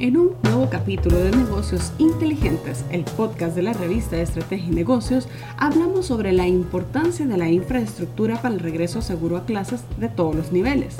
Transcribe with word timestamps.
En 0.00 0.16
un 0.16 0.30
nuevo 0.44 0.70
capítulo 0.70 1.18
de 1.18 1.32
Negocios 1.32 1.92
Inteligentes, 1.98 2.84
el 2.92 3.02
podcast 3.02 3.56
de 3.56 3.62
la 3.62 3.72
revista 3.72 4.14
de 4.14 4.22
Estrategia 4.22 4.68
y 4.68 4.76
Negocios, 4.76 5.26
hablamos 5.56 6.06
sobre 6.06 6.30
la 6.30 6.46
importancia 6.46 7.26
de 7.26 7.36
la 7.36 7.48
infraestructura 7.48 8.40
para 8.40 8.54
el 8.54 8.60
regreso 8.60 9.02
seguro 9.02 9.36
a 9.36 9.44
clases 9.44 9.82
de 9.98 10.08
todos 10.08 10.36
los 10.36 10.52
niveles. 10.52 10.94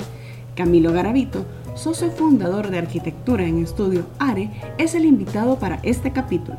Camilo 0.53 0.91
Garavito, 0.91 1.45
socio 1.75 2.11
fundador 2.11 2.71
de 2.71 2.79
arquitectura 2.79 3.45
en 3.45 3.63
estudio 3.63 4.05
ARE, 4.19 4.51
es 4.77 4.95
el 4.95 5.05
invitado 5.05 5.57
para 5.59 5.79
este 5.83 6.11
capítulo. 6.11 6.57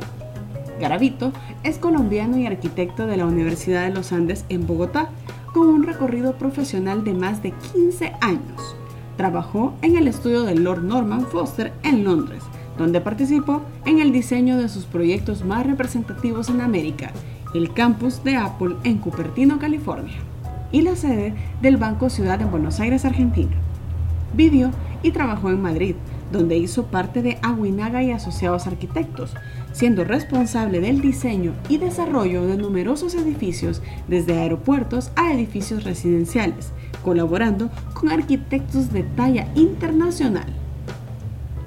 Garavito 0.81 1.35
es 1.63 1.77
colombiano 1.77 2.39
y 2.39 2.47
arquitecto 2.47 3.07
de 3.07 3.19
la 3.19 3.27
Universidad 3.27 3.85
de 3.85 3.93
los 3.93 4.13
Andes 4.13 4.47
en 4.49 4.67
Bogotá, 4.67 5.11
con 5.53 5.69
un 5.69 5.83
recorrido 5.83 6.33
profesional 6.37 7.05
de 7.05 7.13
más 7.13 7.43
de 7.43 7.53
15 7.75 8.15
años. 8.23 8.80
Trabajó 9.21 9.75
en 9.83 9.99
el 9.99 10.09
estudio 10.09 10.45
de 10.45 10.55
Lord 10.55 10.83
Norman 10.83 11.27
Foster 11.27 11.75
en 11.83 12.05
Londres, 12.05 12.43
donde 12.79 13.03
participó 13.03 13.61
en 13.85 13.99
el 13.99 14.13
diseño 14.13 14.57
de 14.57 14.71
sus 14.71 14.87
proyectos 14.87 15.45
más 15.45 15.67
representativos 15.67 16.49
en 16.49 16.63
América, 16.63 17.13
el 17.53 17.75
campus 17.75 18.25
de 18.25 18.37
Apple 18.37 18.77
en 18.83 18.97
Cupertino, 18.97 19.59
California, 19.59 20.17
y 20.73 20.81
la 20.81 20.97
sede 20.97 21.35
del 21.61 21.77
Banco 21.77 22.09
Ciudad 22.09 22.41
en 22.41 22.51
Buenos 22.51 22.81
Aires, 22.81 23.05
Argentina. 23.05 23.53
Vivió 24.33 24.71
y 25.03 25.11
trabajó 25.11 25.51
en 25.51 25.61
Madrid, 25.61 25.97
donde 26.33 26.57
hizo 26.57 26.87
parte 26.87 27.21
de 27.21 27.37
Aguinaga 27.43 28.03
y 28.03 28.13
Asociados 28.13 28.67
Arquitectos, 28.67 29.35
siendo 29.73 30.03
responsable 30.03 30.81
del 30.81 31.03
diseño 31.03 31.53
y 31.69 31.77
desarrollo 31.77 32.47
de 32.47 32.57
numerosos 32.57 33.15
edificios, 33.15 33.83
desde 34.09 34.39
aeropuertos 34.39 35.11
a 35.15 35.31
edificios 35.35 35.85
residenciales, 35.85 36.73
colaborando 37.05 37.71
con 37.95 38.11
arquitectos 38.11 38.93
de 38.93 39.03
talla 39.03 39.49
internacional. 39.55 40.47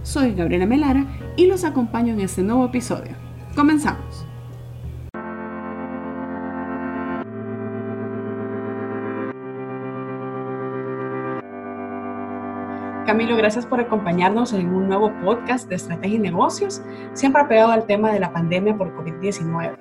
Soy 0.03 0.33
Gabriela 0.33 0.65
Melara 0.65 1.05
y 1.37 1.47
los 1.47 1.63
acompaño 1.63 2.13
en 2.13 2.21
este 2.21 2.43
nuevo 2.43 2.65
episodio. 2.65 3.11
Comenzamos. 3.55 4.25
Camilo, 13.05 13.35
gracias 13.35 13.65
por 13.65 13.79
acompañarnos 13.79 14.53
en 14.53 14.73
un 14.73 14.87
nuevo 14.87 15.11
podcast 15.23 15.67
de 15.67 15.75
Estrategia 15.75 16.15
y 16.15 16.19
Negocios, 16.19 16.81
siempre 17.13 17.41
apegado 17.41 17.71
al 17.71 17.85
tema 17.85 18.11
de 18.11 18.19
la 18.19 18.31
pandemia 18.31 18.77
por 18.77 18.95
COVID-19. 18.95 19.75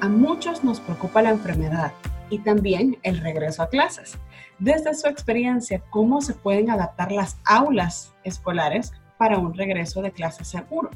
A 0.00 0.08
muchos 0.08 0.64
nos 0.64 0.80
preocupa 0.80 1.22
la 1.22 1.30
enfermedad 1.30 1.92
y 2.32 2.38
también 2.38 2.96
el 3.02 3.18
regreso 3.18 3.62
a 3.62 3.68
clases. 3.68 4.16
Desde 4.58 4.94
su 4.94 5.06
experiencia, 5.06 5.82
¿cómo 5.90 6.22
se 6.22 6.32
pueden 6.32 6.70
adaptar 6.70 7.12
las 7.12 7.36
aulas 7.44 8.14
escolares 8.24 8.92
para 9.18 9.36
un 9.38 9.52
regreso 9.52 10.00
de 10.00 10.12
clases 10.12 10.48
seguro? 10.48 10.88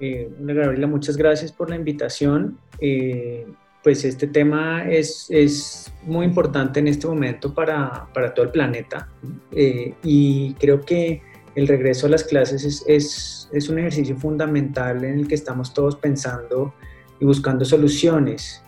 Eh, 0.00 0.30
Gabriela, 0.40 0.86
muchas 0.86 1.18
gracias 1.18 1.52
por 1.52 1.68
la 1.68 1.76
invitación. 1.76 2.58
Eh, 2.80 3.46
pues 3.82 4.06
este 4.06 4.26
tema 4.26 4.88
es, 4.88 5.26
es, 5.28 5.92
muy 6.04 6.24
importante 6.24 6.80
en 6.80 6.88
este 6.88 7.06
momento 7.06 7.52
para, 7.52 8.08
para 8.14 8.32
todo 8.34 8.46
el 8.46 8.50
planeta 8.50 9.08
eh, 9.52 9.94
y 10.02 10.52
creo 10.54 10.80
que 10.82 11.22
el 11.54 11.66
regreso 11.68 12.06
a 12.06 12.10
las 12.10 12.24
clases 12.24 12.64
es, 12.64 12.84
es, 12.86 13.48
es, 13.52 13.68
un 13.68 13.78
ejercicio 13.78 14.16
fundamental 14.16 15.04
en 15.04 15.20
el 15.20 15.28
que 15.28 15.34
estamos 15.34 15.72
todos 15.72 15.96
pensando 15.96 16.74
y 17.20 17.24
buscando 17.24 17.64
soluciones. 17.64 18.64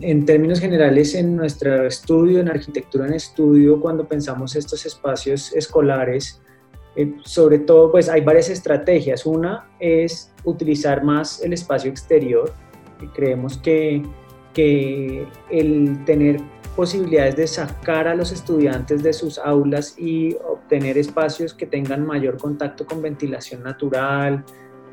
En 0.00 0.24
términos 0.24 0.60
generales, 0.60 1.14
en 1.14 1.36
nuestro 1.36 1.86
estudio, 1.86 2.40
en 2.40 2.48
arquitectura 2.48 3.06
en 3.06 3.14
estudio, 3.14 3.80
cuando 3.80 4.06
pensamos 4.06 4.56
estos 4.56 4.86
espacios 4.86 5.52
escolares, 5.54 6.40
eh, 6.96 7.14
sobre 7.24 7.58
todo, 7.58 7.90
pues 7.90 8.08
hay 8.08 8.22
varias 8.22 8.48
estrategias. 8.48 9.26
Una 9.26 9.68
es 9.78 10.32
utilizar 10.44 11.04
más 11.04 11.42
el 11.42 11.52
espacio 11.52 11.90
exterior. 11.90 12.52
Creemos 13.14 13.58
que 13.58 14.02
que 14.56 15.28
el 15.50 16.02
tener 16.06 16.40
posibilidades 16.74 17.36
de 17.36 17.46
sacar 17.46 18.08
a 18.08 18.14
los 18.14 18.32
estudiantes 18.32 19.02
de 19.02 19.12
sus 19.12 19.38
aulas 19.38 19.98
y 19.98 20.34
obtener 20.48 20.96
espacios 20.96 21.52
que 21.52 21.66
tengan 21.66 22.06
mayor 22.06 22.38
contacto 22.38 22.86
con 22.86 23.02
ventilación 23.02 23.62
natural, 23.62 24.46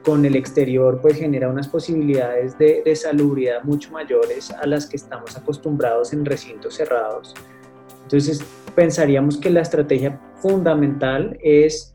con 0.03 0.25
el 0.25 0.35
exterior, 0.35 0.99
pues 1.01 1.17
genera 1.17 1.49
unas 1.49 1.67
posibilidades 1.67 2.57
de, 2.57 2.81
de 2.83 2.95
salubridad 2.95 3.63
mucho 3.63 3.91
mayores 3.91 4.51
a 4.51 4.65
las 4.67 4.85
que 4.85 4.97
estamos 4.97 5.35
acostumbrados 5.37 6.13
en 6.13 6.25
recintos 6.25 6.75
cerrados. 6.75 7.33
Entonces, 8.03 8.43
pensaríamos 8.75 9.37
que 9.37 9.49
la 9.49 9.61
estrategia 9.61 10.19
fundamental 10.35 11.37
es 11.41 11.93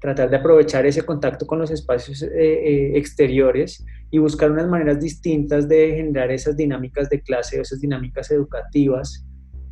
tratar 0.00 0.30
de 0.30 0.36
aprovechar 0.36 0.86
ese 0.86 1.02
contacto 1.02 1.46
con 1.46 1.58
los 1.58 1.70
espacios 1.70 2.22
eh, 2.22 2.28
eh, 2.32 2.92
exteriores 2.94 3.84
y 4.10 4.18
buscar 4.18 4.50
unas 4.50 4.68
maneras 4.68 5.00
distintas 5.00 5.68
de 5.68 5.96
generar 5.96 6.30
esas 6.30 6.56
dinámicas 6.56 7.10
de 7.10 7.20
clase, 7.20 7.60
esas 7.60 7.80
dinámicas 7.80 8.30
educativas 8.30 9.26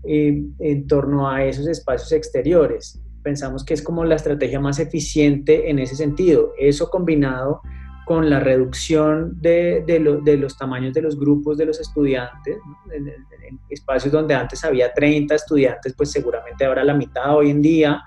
eh, 0.04 0.42
en 0.58 0.86
torno 0.86 1.30
a 1.30 1.44
esos 1.44 1.68
espacios 1.68 2.12
exteriores. 2.12 3.00
Pensamos 3.26 3.64
que 3.64 3.74
es 3.74 3.82
como 3.82 4.04
la 4.04 4.14
estrategia 4.14 4.60
más 4.60 4.78
eficiente 4.78 5.68
en 5.68 5.80
ese 5.80 5.96
sentido. 5.96 6.52
Eso 6.56 6.88
combinado 6.88 7.60
con 8.04 8.30
la 8.30 8.38
reducción 8.38 9.42
de, 9.42 9.82
de, 9.84 10.36
los 10.36 10.56
tamaños 10.56 10.94
de 10.94 11.02
los 11.02 11.18
grupos 11.18 11.58
de 11.58 11.66
los 11.66 11.80
estudiantes, 11.80 12.58
en, 12.94 13.58
espacios 13.68 14.12
donde 14.12 14.32
antes 14.32 14.62
había 14.64 14.92
30 14.94 15.34
estudiantes, 15.34 15.92
pues 15.94 16.12
seguramente 16.12 16.64
ahora 16.64 16.84
la 16.84 16.94
mitad 16.94 17.34
hoy 17.34 17.50
en 17.50 17.60
día, 17.60 18.00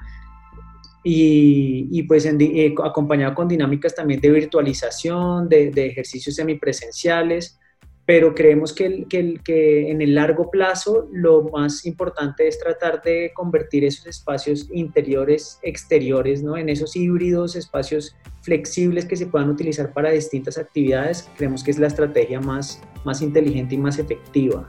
y, 1.03 2.01
pues 2.03 2.25
eh, 2.25 2.73
acompañado 2.81 3.35
con 3.35 3.49
dinámicas 3.49 3.93
también 3.93 4.21
de 4.21 4.31
virtualización, 4.31 5.49
de, 5.49 5.69
ejercicios 5.85 6.33
semipresenciales, 6.33 7.59
pero 8.09 8.33
creemos 8.33 8.73
que, 8.73 9.05
que, 9.07 9.91
en 9.91 10.01
el 10.01 10.15
largo 10.15 10.49
plazo 10.49 11.07
lo 11.11 11.43
más 11.43 11.85
importante 11.85 12.47
es 12.47 12.57
tratar 12.57 13.03
de 13.03 13.31
convertir 13.35 13.83
esos 13.83 14.07
espacios 14.07 14.67
interiores, 14.73 15.59
exteriores, 15.61 16.41
¿no? 16.41 16.57
en 16.57 16.69
esos 16.69 16.95
híbridos, 16.95 17.55
espacios 17.55 18.15
flexibles 18.41 19.05
que 19.05 19.15
se 19.15 19.27
puedan 19.27 19.51
utilizar 19.51 19.93
para 19.93 20.09
distintas 20.09 20.57
actividades, 20.57 21.29
creemos 21.37 21.63
que 21.63 21.69
es 21.69 21.77
la 21.77 21.85
estrategia 21.85 22.39
más, 22.39 22.81
más 23.05 23.21
inteligente 23.21 23.75
y 23.75 23.77
más 23.77 23.99
efectiva. 23.99 24.67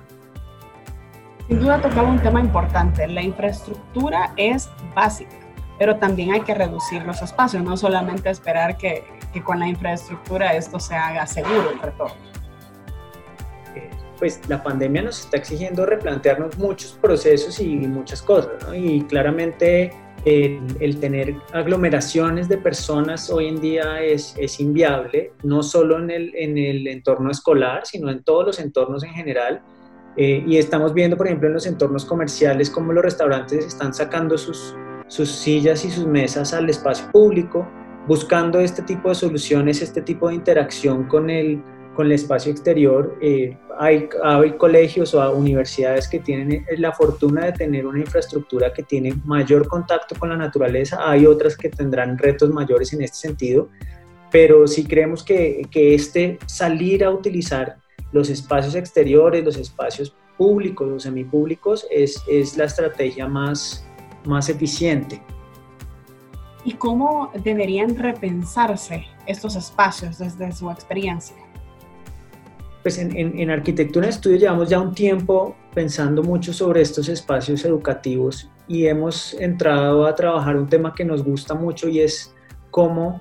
Sin 1.48 1.60
duda 1.60 1.80
tocaba 1.80 2.10
un 2.10 2.20
tema 2.20 2.40
importante, 2.40 3.08
la 3.08 3.22
infraestructura 3.22 4.34
es 4.36 4.68
básica 4.94 5.30
pero 5.78 5.96
también 5.96 6.32
hay 6.32 6.42
que 6.42 6.52
reducir 6.52 7.02
los 7.06 7.22
espacios, 7.22 7.62
no 7.62 7.74
solamente 7.74 8.28
esperar 8.28 8.76
que, 8.76 9.02
que 9.32 9.42
con 9.42 9.60
la 9.60 9.66
infraestructura 9.66 10.54
esto 10.54 10.78
se 10.78 10.94
haga 10.94 11.26
seguro 11.26 11.70
el 11.70 11.80
retorno. 11.80 12.29
Pues 14.20 14.40
la 14.48 14.62
pandemia 14.62 15.02
nos 15.02 15.20
está 15.20 15.38
exigiendo 15.38 15.84
replantearnos 15.84 16.56
muchos 16.58 16.92
procesos 17.00 17.58
y 17.58 17.74
muchas 17.74 18.22
cosas, 18.22 18.52
y 18.72 19.02
claramente 19.04 19.90
el, 20.24 21.00
tener 21.00 21.34
aglomeraciones 21.52 22.48
de 22.48 22.58
personas 22.58 23.30
hoy 23.30 23.48
en 23.48 23.60
día 23.60 24.02
es, 24.02 24.34
es 24.38 24.60
inviable, 24.60 25.32
no 25.42 25.62
solo 25.62 25.98
en 25.98 26.10
el, 26.10 26.34
en 26.34 26.58
el, 26.58 26.86
entorno 26.86 27.30
escolar, 27.30 27.86
sino 27.86 28.10
en 28.10 28.22
todos 28.22 28.46
los 28.46 28.60
entornos 28.60 29.02
en 29.02 29.10
general. 29.10 29.62
Eh, 30.16 30.44
y 30.46 30.58
estamos 30.58 30.92
viendo, 30.92 31.16
por 31.16 31.26
ejemplo, 31.26 31.48
en 31.48 31.54
los 31.54 31.66
entornos 31.66 32.04
comerciales, 32.04 32.68
cómo 32.68 32.92
los 32.92 33.02
restaurantes 33.02 33.64
están 33.64 33.94
sacando 33.94 34.36
sus, 34.36 34.74
sus 35.06 35.30
sillas 35.30 35.84
y 35.84 35.90
sus 35.90 36.06
mesas 36.06 36.52
al 36.52 36.68
espacio 36.68 37.10
público, 37.12 37.66
buscando 38.06 38.60
este 38.60 38.82
tipo 38.82 39.08
de 39.08 39.14
soluciones, 39.14 39.80
este 39.80 40.02
tipo 40.02 40.28
de 40.28 40.34
interacción 40.34 41.04
con 41.04 41.30
el, 41.30 41.62
con 41.94 42.06
el 42.06 42.12
espacio 42.12 42.52
exterior. 42.52 43.16
Eh, 43.20 43.56
hay, 43.78 44.08
hay, 44.22 44.52
colegios 44.52 45.14
o 45.14 45.32
universidades 45.32 46.08
que 46.08 46.18
tienen 46.18 46.52
eh, 46.52 46.64
la 46.78 46.92
fortuna 46.92 47.46
de 47.46 47.52
tener 47.52 47.86
una 47.86 48.00
infraestructura 48.00 48.72
que 48.72 48.82
tiene 48.82 49.14
mayor 49.24 49.66
contacto 49.66 50.14
con 50.18 50.28
la 50.28 50.36
naturaleza, 50.36 50.98
hay 51.02 51.26
otras 51.26 51.56
que 51.56 51.68
tendrán 51.68 52.18
retos 52.18 52.50
mayores 52.50 52.92
en 52.92 53.02
este 53.02 53.16
sentido, 53.16 53.68
pero 54.30 54.66
sí 54.66 54.84
creemos 54.84 55.24
que, 55.24 55.62
que 55.70 55.94
este 55.94 56.38
salir 56.46 57.04
a 57.04 57.10
utilizar 57.10 57.76
los 58.12 58.28
espacios 58.28 58.74
exteriores, 58.74 59.44
los 59.44 59.56
espacios 59.56 60.14
públicos, 60.36 60.88
los 60.88 61.02
semipúblicos, 61.02 61.86
es, 61.90 62.22
es 62.28 62.56
la 62.56 62.64
estrategia 62.64 63.26
más, 63.26 63.84
más 64.24 64.48
eficiente. 64.48 65.20
¿Y 66.64 66.74
cómo 66.74 67.30
deberían 67.42 67.96
repensarse 67.96 69.06
estos 69.26 69.56
espacios 69.56 70.18
desde 70.18 70.52
su 70.52 70.70
experiencia? 70.70 71.36
Pues 72.82 72.96
en, 72.98 73.14
en, 73.16 73.50
arquitectura 73.50 74.06
de 74.06 74.12
estudio 74.12 74.38
llevamos 74.38 74.70
ya 74.70 74.80
un 74.80 74.94
tiempo 74.94 75.54
pensando 75.74 76.22
mucho 76.22 76.52
sobre 76.52 76.80
estos 76.80 77.10
espacios 77.10 77.64
educativos 77.66 78.50
y 78.66 78.86
hemos 78.86 79.34
entrado 79.34 80.06
a 80.06 80.14
trabajar 80.14 80.56
un 80.56 80.66
tema 80.66 80.94
que 80.94 81.04
nos 81.04 81.22
gusta 81.22 81.54
mucho 81.54 81.88
y 81.88 82.00
es 82.00 82.34
cómo 82.70 83.20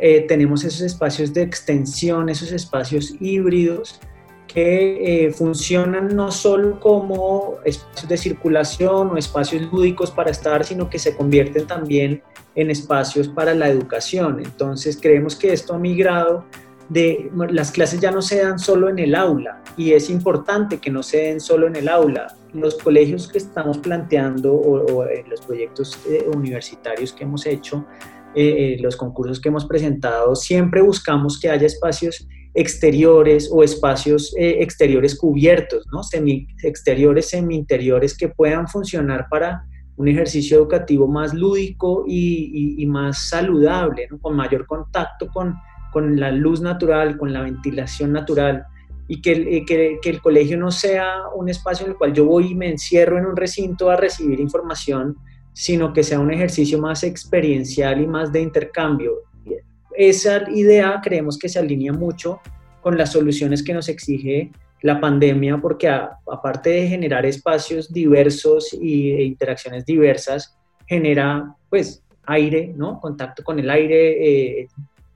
eh, 0.00 0.26
tenemos 0.28 0.64
esos 0.64 0.82
espacios 0.82 1.34
de 1.34 1.42
extensión, 1.42 2.28
esos 2.28 2.52
espacios 2.52 3.14
híbridos 3.20 4.00
que 4.46 5.26
eh, 5.26 5.30
funcionan 5.30 6.14
no 6.14 6.30
solo 6.30 6.80
como 6.80 7.58
espacios 7.64 8.08
de 8.08 8.16
circulación 8.16 9.10
o 9.10 9.16
espacios 9.16 9.70
lúdicos 9.72 10.10
para 10.10 10.30
estar, 10.30 10.64
sino 10.64 10.90
que 10.90 10.98
se 10.98 11.14
convierten 11.16 11.66
también 11.66 12.22
en 12.54 12.70
espacios 12.70 13.28
para 13.28 13.54
la 13.54 13.68
educación. 13.68 14.40
Entonces 14.44 14.98
creemos 15.00 15.36
que 15.36 15.52
esto 15.52 15.74
ha 15.74 15.78
migrado 15.78 16.44
las 16.92 17.70
clases 17.70 18.00
ya 18.00 18.10
no 18.10 18.20
se 18.20 18.42
dan 18.42 18.58
solo 18.58 18.88
en 18.88 18.98
el 18.98 19.14
aula 19.14 19.62
y 19.76 19.92
es 19.92 20.10
importante 20.10 20.78
que 20.78 20.90
no 20.90 21.02
se 21.02 21.18
den 21.18 21.40
solo 21.40 21.66
en 21.66 21.76
el 21.76 21.88
aula. 21.88 22.34
Los 22.52 22.76
colegios 22.76 23.28
que 23.28 23.38
estamos 23.38 23.78
planteando 23.78 24.52
o, 24.52 25.04
los 25.28 25.40
proyectos 25.42 25.98
eh, 26.08 26.26
universitarios 26.34 27.12
que 27.12 27.24
hemos 27.24 27.46
hecho, 27.46 27.86
eh, 28.34 28.76
los 28.80 28.96
concursos 28.96 29.40
que 29.40 29.48
hemos 29.48 29.66
presentado, 29.66 30.34
siempre 30.34 30.82
buscamos 30.82 31.38
que 31.38 31.48
haya 31.48 31.66
espacios 31.66 32.26
exteriores 32.54 33.48
o 33.52 33.62
espacios 33.62 34.34
eh, 34.36 34.56
exteriores 34.60 35.16
cubiertos, 35.16 35.86
¿no? 35.92 36.02
Semi 36.02 36.48
exteriores, 36.64 37.28
semi 37.28 37.54
interiores 37.54 38.16
que 38.16 38.28
puedan 38.28 38.66
funcionar 38.66 39.28
para 39.30 39.64
un 39.96 40.08
ejercicio 40.08 40.56
educativo 40.56 41.06
más 41.06 41.34
lúdico 41.34 42.04
y, 42.06 42.84
más 42.86 43.28
saludable, 43.28 44.08
con 44.20 44.34
mayor 44.34 44.66
contacto 44.66 45.28
con, 45.28 45.54
con, 45.90 46.18
la 46.18 46.30
luz 46.30 46.60
natural, 46.60 47.16
con 47.16 47.32
la 47.32 47.42
ventilación 47.42 48.12
natural 48.12 48.64
y 49.08 49.20
que, 49.20 49.32
eh, 49.32 49.64
que, 49.66 49.98
que, 50.00 50.10
el 50.10 50.20
colegio 50.20 50.56
no 50.56 50.70
sea 50.70 51.28
un 51.34 51.48
espacio 51.48 51.86
en 51.86 51.92
el 51.92 51.98
cual 51.98 52.12
yo 52.12 52.24
voy 52.24 52.52
y 52.52 52.54
me 52.54 52.70
encierro 52.70 53.18
en 53.18 53.26
un 53.26 53.36
recinto 53.36 53.90
a 53.90 53.96
recibir 53.96 54.40
información, 54.40 55.16
sino 55.52 55.92
que 55.92 56.02
sea 56.02 56.20
un 56.20 56.32
ejercicio 56.32 56.78
más 56.78 57.02
experiencial 57.02 58.00
y 58.00 58.06
más 58.06 58.32
de 58.32 58.40
intercambio 58.40 59.30
esa 60.00 60.50
idea 60.50 61.00
creemos 61.02 61.38
que 61.38 61.48
se 61.48 61.58
alinea 61.58 61.92
mucho 61.92 62.40
con 62.80 62.96
las 62.96 63.12
soluciones 63.12 63.62
que 63.62 63.74
nos 63.74 63.88
exige 63.88 64.50
la 64.82 64.98
pandemia, 64.98 65.58
porque 65.58 65.88
aparte 65.88 66.70
de 66.70 66.88
generar 66.88 67.26
espacios 67.26 67.92
diversos 67.92 68.72
y 68.72 69.10
e 69.10 69.24
interacciones 69.24 69.84
diversas, 69.84 70.56
genera 70.86 71.54
pues 71.68 72.02
aire, 72.24 72.72
¿no? 72.74 72.98
Contacto 72.98 73.44
con 73.44 73.58
el 73.58 73.68
aire, 73.68 74.60
eh, 74.60 74.68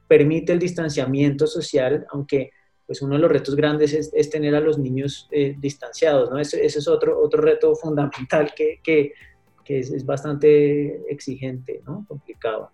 permite 0.06 0.52
el 0.52 0.58
distanciamiento 0.58 1.46
social, 1.46 2.06
aunque 2.10 2.50
pues 2.86 3.00
uno 3.00 3.14
de 3.14 3.20
los 3.20 3.30
retos 3.30 3.56
grandes 3.56 3.92
es, 4.12 4.30
tener 4.30 4.54
a 4.54 4.60
los 4.60 4.78
niños 4.78 5.28
eh, 5.30 5.54
distanciados, 5.58 6.30
¿no? 6.30 6.38
Ese, 6.38 6.64
es 6.64 6.86
otro, 6.86 7.18
otro 7.20 7.40
reto 7.40 7.74
fundamental 7.74 8.52
que, 8.54 8.80
que, 8.82 9.14
que 9.64 9.78
es, 9.78 9.90
es, 9.90 10.04
bastante 10.04 11.10
exigente, 11.10 11.80
¿no? 11.86 12.04
Complicado. 12.06 12.70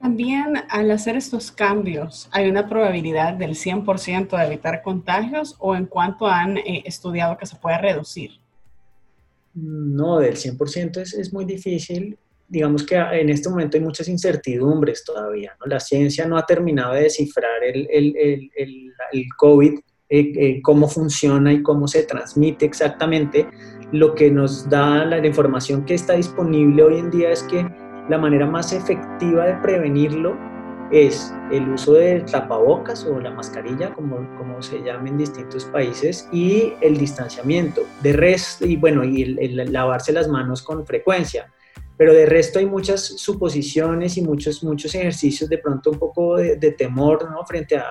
También 0.00 0.54
al 0.68 0.90
hacer 0.90 1.16
estos 1.16 1.52
cambios, 1.52 2.28
¿hay 2.32 2.48
una 2.48 2.68
probabilidad 2.68 3.34
del 3.34 3.50
100% 3.50 4.36
de 4.36 4.46
evitar 4.46 4.82
contagios 4.82 5.54
o 5.60 5.76
en 5.76 5.86
cuanto 5.86 6.26
han 6.26 6.56
eh, 6.58 6.82
estudiado 6.86 7.36
que 7.36 7.46
se 7.46 7.56
puede 7.56 7.78
reducir? 7.78 8.32
No, 9.54 10.18
del 10.18 10.34
100% 10.34 10.96
es, 10.96 11.12
es, 11.12 11.32
muy 11.32 11.44
difícil. 11.44 12.18
Digamos 12.52 12.84
que 12.84 12.96
en 12.96 13.30
este 13.30 13.48
momento 13.48 13.78
hay 13.78 13.82
muchas 13.82 14.08
incertidumbres 14.08 15.04
todavía. 15.04 15.56
¿no? 15.58 15.64
La 15.66 15.80
ciencia 15.80 16.26
no 16.26 16.36
ha 16.36 16.44
terminado 16.44 16.92
de 16.92 17.04
descifrar 17.04 17.64
el, 17.64 17.88
el, 17.90 18.14
el, 18.14 18.50
el 19.10 19.24
COVID, 19.38 19.72
eh, 20.10 20.32
eh, 20.36 20.60
cómo 20.60 20.86
funciona 20.86 21.50
y 21.50 21.62
cómo 21.62 21.88
se 21.88 22.02
transmite 22.02 22.66
exactamente. 22.66 23.48
Lo 23.90 24.14
que 24.14 24.30
nos 24.30 24.68
da 24.68 25.06
la 25.06 25.26
información 25.26 25.86
que 25.86 25.94
está 25.94 26.12
disponible 26.12 26.82
hoy 26.82 26.98
en 26.98 27.10
día 27.10 27.30
es 27.30 27.42
que 27.44 27.66
la 28.10 28.18
manera 28.18 28.46
más 28.46 28.74
efectiva 28.74 29.46
de 29.46 29.54
prevenirlo 29.62 30.36
es 30.90 31.32
el 31.50 31.70
uso 31.70 31.94
de 31.94 32.20
tapabocas 32.20 33.06
o 33.06 33.18
la 33.18 33.30
mascarilla, 33.30 33.94
como, 33.94 34.16
como 34.36 34.60
se 34.60 34.82
llama 34.82 35.08
en 35.08 35.16
distintos 35.16 35.64
países, 35.64 36.28
y 36.30 36.74
el 36.82 36.98
distanciamiento. 36.98 37.80
De 38.02 38.12
resto, 38.12 38.66
y 38.66 38.76
bueno, 38.76 39.02
y 39.04 39.22
el, 39.22 39.72
lavarse 39.72 40.12
las 40.12 40.28
manos 40.28 40.60
con 40.60 40.84
frecuencia. 40.84 41.50
Pero 41.96 42.14
de 42.14 42.26
resto 42.26 42.58
hay 42.58 42.66
muchas 42.66 43.00
suposiciones 43.04 44.16
y 44.16 44.22
muchos, 44.22 44.62
muchos 44.64 44.94
ejercicios 44.94 45.48
de 45.48 45.58
pronto 45.58 45.90
un 45.90 45.98
poco 45.98 46.36
de, 46.36 46.72
temor, 46.72 47.30
¿no? 47.30 47.44
Frente 47.46 47.76
a, 47.76 47.84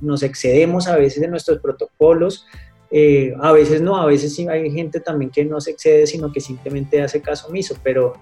nos 0.00 0.22
excedemos 0.22 0.88
a 0.88 0.96
veces 0.96 1.20
de 1.20 1.28
nuestros 1.28 1.58
protocolos, 1.58 2.46
eh, 2.90 3.32
a 3.40 3.52
veces 3.52 3.80
no, 3.80 3.96
a 3.96 4.06
veces 4.06 4.34
sí 4.34 4.48
hay 4.48 4.70
gente 4.70 5.00
también 5.00 5.30
que 5.30 5.44
no 5.44 5.60
se 5.60 5.70
excede, 5.70 6.06
sino 6.06 6.32
que 6.32 6.40
simplemente 6.40 7.00
hace 7.00 7.20
caso 7.20 7.48
omiso, 7.48 7.76
pero 7.82 8.14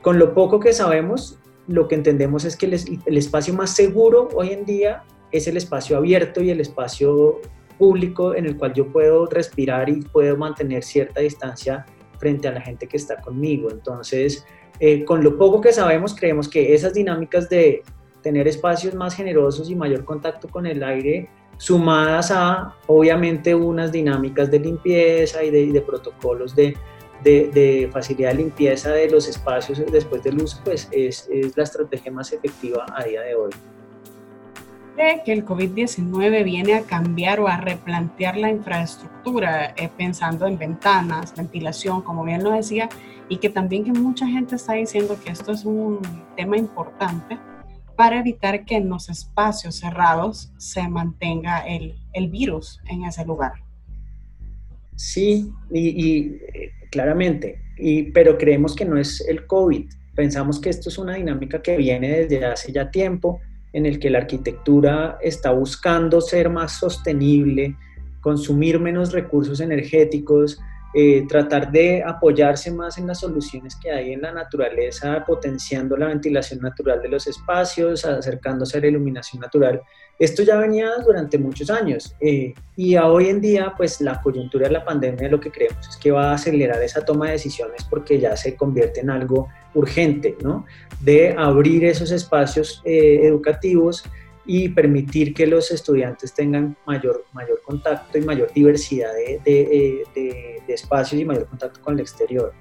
con 0.00 0.18
lo 0.18 0.34
poco 0.34 0.60
que 0.60 0.72
sabemos, 0.72 1.38
lo 1.66 1.88
que 1.88 1.94
entendemos 1.94 2.44
es 2.44 2.56
que 2.56 2.66
el, 2.66 3.16
espacio 3.16 3.54
más 3.54 3.74
seguro 3.74 4.28
hoy 4.34 4.50
en 4.50 4.64
día 4.64 5.02
es 5.32 5.46
el 5.46 5.56
espacio 5.56 5.96
abierto 5.96 6.42
y 6.42 6.50
el 6.50 6.60
espacio 6.60 7.40
público 7.78 8.34
en 8.34 8.46
el 8.46 8.56
cual 8.56 8.72
yo 8.74 8.92
puedo 8.92 9.26
respirar 9.26 9.88
y 9.88 10.02
puedo 10.02 10.36
mantener 10.36 10.84
cierta 10.84 11.20
distancia 11.20 11.86
frente 12.24 12.48
a 12.48 12.52
la 12.52 12.62
gente 12.62 12.86
que 12.86 12.96
está 12.96 13.20
conmigo. 13.20 13.70
Entonces, 13.70 14.46
eh, 14.80 15.04
con 15.04 15.22
lo 15.22 15.36
poco 15.36 15.60
que 15.60 15.74
sabemos, 15.74 16.16
creemos 16.16 16.48
que 16.48 16.72
esas 16.72 16.94
dinámicas 16.94 17.50
de 17.50 17.82
tener 18.22 18.48
espacios 18.48 18.94
más 18.94 19.14
generosos 19.14 19.68
y 19.68 19.76
mayor 19.76 20.06
contacto 20.06 20.48
con 20.48 20.66
el 20.66 20.82
aire, 20.82 21.28
sumadas 21.58 22.30
a, 22.30 22.74
obviamente, 22.86 23.54
unas 23.54 23.92
dinámicas 23.92 24.50
de 24.50 24.58
limpieza 24.58 25.44
y 25.44 25.50
de 25.50 25.80
protocolos 25.82 26.56
de 26.56 26.74
de, 27.24 27.88
facilidad 27.92 28.30
de 28.30 28.36
limpieza 28.36 28.90
de 28.90 29.08
los 29.10 29.28
espacios 29.28 29.82
después 29.90 30.22
del 30.22 30.40
uso, 30.40 30.60
pues 30.64 30.88
es, 30.90 31.28
es 31.30 31.56
la 31.56 31.64
estrategia 31.64 32.12
más 32.12 32.32
efectiva 32.32 32.86
a 32.94 33.04
día 33.04 33.22
de 33.22 33.34
hoy. 33.34 33.50
¿Cree 34.94 35.22
que 35.24 35.32
el 35.32 35.44
COVID-19 35.44 36.44
viene 36.44 36.74
a 36.74 36.82
cambiar 36.82 37.40
o 37.40 37.48
a 37.48 37.56
replantear 37.56 38.36
la 38.36 38.48
infraestructura, 38.48 39.74
eh, 39.76 39.88
pensando 39.96 40.46
en 40.46 40.56
ventanas, 40.56 41.34
ventilación, 41.36 42.02
como 42.02 42.24
bien 42.24 42.44
lo 42.44 42.52
decía, 42.52 42.88
y 43.28 43.38
que 43.38 43.48
también 43.48 43.84
que 43.84 43.92
mucha 43.92 44.26
gente 44.26 44.54
está 44.54 44.74
diciendo 44.74 45.18
que 45.22 45.32
esto 45.32 45.50
es 45.50 45.64
un 45.64 46.00
tema 46.36 46.56
importante 46.56 47.38
para 47.96 48.20
evitar 48.20 48.64
que 48.64 48.76
en 48.76 48.88
los 48.88 49.08
espacios 49.08 49.76
cerrados 49.76 50.52
se 50.58 50.86
mantenga 50.88 51.66
el, 51.66 51.96
el 52.12 52.28
virus 52.28 52.80
en 52.88 53.04
ese 53.04 53.24
lugar? 53.24 53.52
Sí, 54.94 55.50
y, 55.72 55.88
y 56.08 56.40
claramente, 56.90 57.60
y, 57.76 58.12
pero 58.12 58.38
creemos 58.38 58.76
que 58.76 58.84
no 58.84 58.96
es 58.96 59.20
el 59.28 59.46
COVID. 59.46 59.90
Pensamos 60.14 60.60
que 60.60 60.70
esto 60.70 60.88
es 60.88 60.98
una 60.98 61.14
dinámica 61.14 61.60
que 61.60 61.76
viene 61.76 62.08
desde 62.08 62.44
hace 62.44 62.70
ya 62.70 62.90
tiempo, 62.92 63.40
en 63.74 63.86
el 63.86 63.98
que 63.98 64.08
la 64.08 64.18
arquitectura 64.18 65.18
está 65.20 65.50
buscando 65.50 66.20
ser 66.20 66.48
más 66.48 66.78
sostenible, 66.78 67.76
consumir 68.20 68.80
menos 68.80 69.12
recursos 69.12 69.60
energéticos, 69.60 70.58
eh, 70.96 71.26
tratar 71.28 71.72
de 71.72 72.04
apoyarse 72.04 72.70
más 72.70 72.98
en 72.98 73.08
las 73.08 73.18
soluciones 73.18 73.74
que 73.74 73.90
hay 73.90 74.12
en 74.12 74.22
la 74.22 74.30
naturaleza, 74.30 75.24
potenciando 75.26 75.96
la 75.96 76.06
ventilación 76.06 76.60
natural 76.60 77.02
de 77.02 77.08
los 77.08 77.26
espacios, 77.26 78.04
acercándose 78.04 78.78
a 78.78 78.80
la 78.80 78.86
iluminación 78.86 79.40
natural. 79.40 79.82
Esto 80.18 80.44
ya 80.44 80.56
venía 80.56 80.90
durante 81.04 81.36
muchos 81.36 81.68
años 81.70 82.14
eh, 82.20 82.54
y 82.76 82.96
hoy 82.96 83.28
en 83.28 83.40
día 83.40 83.74
pues 83.76 84.00
la 84.00 84.22
coyuntura 84.22 84.68
de 84.68 84.74
la 84.74 84.84
pandemia 84.84 85.28
lo 85.28 85.40
que 85.40 85.50
creemos 85.50 85.88
es 85.88 85.96
que 85.96 86.12
va 86.12 86.30
a 86.30 86.34
acelerar 86.34 86.80
esa 86.80 87.04
toma 87.04 87.26
de 87.26 87.32
decisiones 87.32 87.82
porque 87.90 88.20
ya 88.20 88.36
se 88.36 88.54
convierte 88.54 89.00
en 89.00 89.10
algo 89.10 89.48
urgente, 89.74 90.36
¿no? 90.42 90.64
De 91.00 91.34
abrir 91.36 91.84
esos 91.84 92.12
espacios 92.12 92.80
eh, 92.84 93.20
educativos 93.24 94.04
y 94.46 94.68
permitir 94.68 95.32
que 95.34 95.46
los 95.46 95.70
estudiantes 95.70 96.34
tengan 96.34 96.76
mayor, 96.86 97.24
mayor 97.32 97.60
contacto 97.62 98.18
y 98.18 98.22
mayor 98.22 98.52
diversidad 98.52 99.12
de, 99.14 99.40
de, 99.44 100.04
de, 100.14 100.74
espacios 100.74 101.20
y 101.20 101.24
mayor 101.24 101.46
contacto 101.46 101.80
con 101.80 101.94
el 101.94 102.00
exterior. 102.00 102.52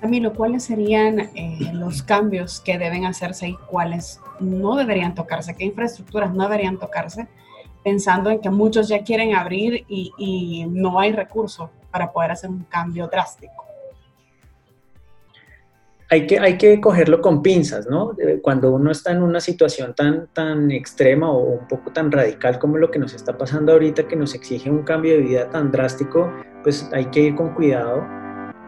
Camilo, 0.00 0.32
¿cuáles 0.32 0.64
serían 0.64 1.20
eh, 1.20 1.70
los 1.72 2.02
cambios 2.02 2.60
que 2.60 2.78
deben 2.78 3.04
hacerse 3.04 3.48
y 3.48 3.56
cuáles 3.68 4.20
no 4.40 4.76
deberían 4.76 5.14
tocarse? 5.14 5.54
¿Qué 5.54 5.64
infraestructuras 5.64 6.34
no 6.34 6.44
deberían 6.44 6.78
tocarse? 6.78 7.28
Pensando 7.84 8.30
en 8.30 8.40
que 8.40 8.50
muchos 8.50 8.88
ya 8.88 9.02
quieren 9.04 9.34
abrir 9.36 9.84
y, 9.88 10.12
y 10.18 10.66
no 10.66 10.98
hay 10.98 11.12
recursos 11.12 11.70
para 11.92 12.12
poder 12.12 12.32
hacer 12.32 12.50
un 12.50 12.64
cambio 12.64 13.06
drástico 13.06 13.61
hay 16.12 16.26
que, 16.26 16.38
hay 16.38 16.58
que 16.58 16.78
cogerlo 16.78 17.22
con 17.22 17.42
pinzas, 17.42 17.86
¿no? 17.86 18.14
Cuando 18.42 18.70
uno 18.72 18.90
está 18.90 19.12
en 19.12 19.22
una 19.22 19.40
situación 19.40 19.94
tan, 19.94 20.28
tan 20.34 20.70
extrema 20.70 21.32
o 21.32 21.60
un 21.60 21.66
poco 21.66 21.90
tan 21.90 22.12
radical 22.12 22.58
como 22.58 22.76
lo 22.76 22.90
que 22.90 22.98
nos 22.98 23.14
está 23.14 23.38
pasando 23.38 23.72
ahorita, 23.72 24.06
que 24.06 24.14
nos 24.14 24.34
exige 24.34 24.70
un 24.70 24.82
cambio 24.82 25.14
de 25.14 25.20
vida 25.20 25.48
tan 25.48 25.72
drástico, 25.72 26.30
pues 26.62 26.86
hay 26.92 27.06
que 27.06 27.20
ir 27.20 27.34
con 27.34 27.54
cuidado. 27.54 28.06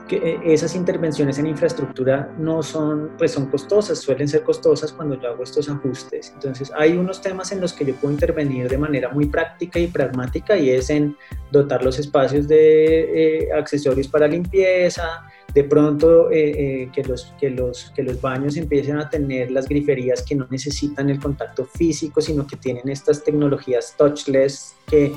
Que 0.08 0.16
eh, 0.16 0.40
esas 0.46 0.74
intervenciones 0.74 1.38
en 1.38 1.46
infraestructura 1.46 2.34
no 2.38 2.62
son, 2.62 3.10
pues 3.18 3.32
son 3.32 3.50
costosas, 3.50 3.98
suelen 3.98 4.26
ser 4.26 4.42
costosas 4.42 4.90
cuando 4.90 5.20
yo 5.20 5.28
hago 5.28 5.42
estos 5.42 5.68
ajustes. 5.68 6.32
Entonces 6.32 6.72
hay 6.74 6.96
unos 6.96 7.20
temas 7.20 7.52
en 7.52 7.60
los 7.60 7.74
que 7.74 7.84
yo 7.84 7.94
puedo 7.96 8.14
intervenir 8.14 8.70
de 8.70 8.78
manera 8.78 9.10
muy 9.10 9.26
práctica 9.26 9.78
y 9.78 9.88
pragmática 9.88 10.56
y 10.56 10.70
es 10.70 10.88
en 10.88 11.14
dotar 11.52 11.84
los 11.84 11.98
espacios 11.98 12.48
de 12.48 13.48
eh, 13.48 13.52
accesorios 13.52 14.08
para 14.08 14.26
limpieza, 14.26 15.26
de 15.54 15.64
pronto 15.64 16.30
eh, 16.30 16.82
eh, 16.82 16.90
que, 16.92 17.04
los, 17.04 17.32
que, 17.38 17.48
los, 17.48 17.92
que 17.94 18.02
los 18.02 18.20
baños 18.20 18.56
empiecen 18.56 18.98
a 18.98 19.08
tener 19.08 19.52
las 19.52 19.68
griferías 19.68 20.22
que 20.22 20.34
no 20.34 20.46
necesitan 20.50 21.08
el 21.10 21.20
contacto 21.20 21.64
físico, 21.64 22.20
sino 22.20 22.46
que 22.46 22.56
tienen 22.56 22.88
estas 22.88 23.22
tecnologías 23.22 23.94
touchless 23.96 24.74
que, 24.88 25.12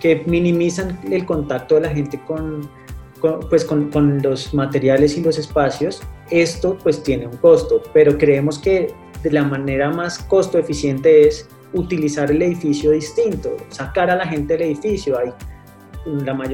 que 0.00 0.22
minimizan 0.26 0.98
el 1.10 1.26
contacto 1.26 1.74
de 1.74 1.80
la 1.82 1.88
gente 1.88 2.20
con, 2.24 2.70
pues 3.50 3.64
con, 3.64 3.90
con, 3.90 4.22
los 4.22 4.54
materiales 4.54 5.18
y 5.18 5.22
los 5.22 5.38
espacios, 5.38 6.00
esto 6.30 6.78
pues 6.82 7.02
tiene 7.02 7.26
un 7.26 7.36
costo, 7.38 7.82
pero 7.92 8.16
creemos 8.16 8.60
que 8.60 8.94
de 9.24 9.32
la 9.32 9.42
manera 9.42 9.90
más 9.90 10.20
costo 10.20 10.56
eficiente 10.56 11.26
es 11.26 11.48
utilizar 11.72 12.30
el 12.30 12.42
edificio 12.42 12.92
distinto, 12.92 13.56
sacar 13.68 14.10
a 14.10 14.16
la 14.16 14.26
gente 14.26 14.54
del 14.54 14.62
edificio. 14.62 15.18
Hay 15.18 15.32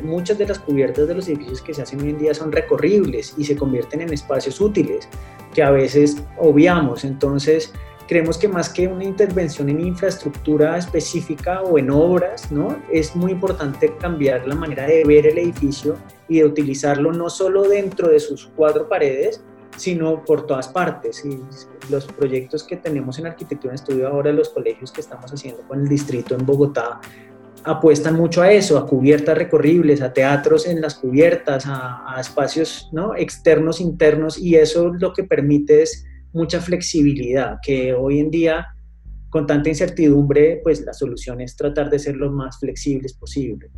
muchas 0.03 0.39
de 0.39 0.47
las 0.47 0.59
cubiertas 0.59 1.07
de 1.09 1.15
los 1.15 1.29
edificios 1.29 1.63
que 1.63 1.75
se 1.75 1.83
hacen 1.83 2.01
hoy 2.01 2.11
en 2.11 2.19
día 2.19 2.35
son 2.35 2.53
recorribles 2.53 3.35
y 3.37 3.45
se 3.45 3.57
convierten 3.57 4.01
en 4.01 4.13
espacios 4.13 4.61
útiles 4.61 5.09
que 5.55 5.63
a 5.63 5.71
veces 5.71 6.23
obviamos. 6.39 7.05
Entonces, 7.05 7.73
creemos 8.07 8.39
que 8.39 8.49
más 8.49 8.69
que 8.69 8.87
una 8.87 9.05
intervención 9.05 9.69
en 9.69 9.81
infraestructura 9.81 10.77
específica 10.77 11.63
o 11.63 11.79
en 11.79 11.91
obras, 11.91 12.51
¿no? 12.53 12.77
es 12.91 13.17
muy 13.17 13.33
importante 13.33 13.97
cambiar 13.97 14.47
la 14.47 14.55
manera 14.55 14.87
de 14.87 15.05
ver 15.05 15.27
el 15.27 15.39
edificio 15.39 15.97
y 16.29 16.39
de 16.39 16.45
utilizarlo 16.45 17.13
no 17.13 17.31
solo 17.31 17.63
dentro 17.63 18.09
de 18.09 18.21
sus 18.21 18.51
cuatro 18.55 18.89
paredes, 18.89 19.43
sino 19.77 20.25
por 20.25 20.47
todas 20.47 20.69
partes. 20.69 21.25
Y 21.25 21.41
los 21.91 22.07
proyectos 22.07 22.65
que 22.65 22.77
tenemos 22.77 23.19
en 23.19 23.27
arquitectura 23.27 23.73
en 23.73 23.77
estudio 23.77 24.09
ahora, 24.09 24.33
los 24.33 24.49
colegios 24.49 24.91
que 24.91 25.01
estamos 25.01 25.31
haciendo 25.33 25.63
con 25.63 25.81
el 25.81 25.89
distrito 25.89 26.35
en 26.35 26.47
Bogotá, 26.47 27.01
apuestan 27.65 28.17
mucho 28.17 28.43
a 28.43 28.51
eso, 28.53 28.79
a 28.79 28.87
cubiertas 28.87 29.37
recorribles, 29.37 30.03
a 30.03 30.13
teatros 30.13 30.67
en 30.67 30.81
las 30.81 30.95
cubiertas, 30.95 31.65
a, 31.67 32.17
espacios 32.21 32.89
¿no? 32.93 33.15
externos, 33.17 33.81
internos, 33.81 34.39
y 34.39 34.57
eso 34.57 34.89
lo 34.89 35.13
que 35.13 35.25
permite 35.25 35.83
es 35.83 36.05
mucha 36.33 36.61
flexibilidad, 36.61 37.59
que 37.63 37.95
hoy 37.95 38.21
en 38.21 38.31
día, 38.31 38.67
con 39.31 39.47
tanta 39.47 39.69
incertidumbre, 39.69 40.61
pues 40.63 40.81
la 40.83 40.93
solución 40.93 41.41
es 41.41 41.57
tratar 41.57 41.91
de 41.91 41.99
ser 41.99 42.17
lo 42.17 42.31
más 42.31 42.59
flexibles 42.59 43.15
posible. 43.15 43.71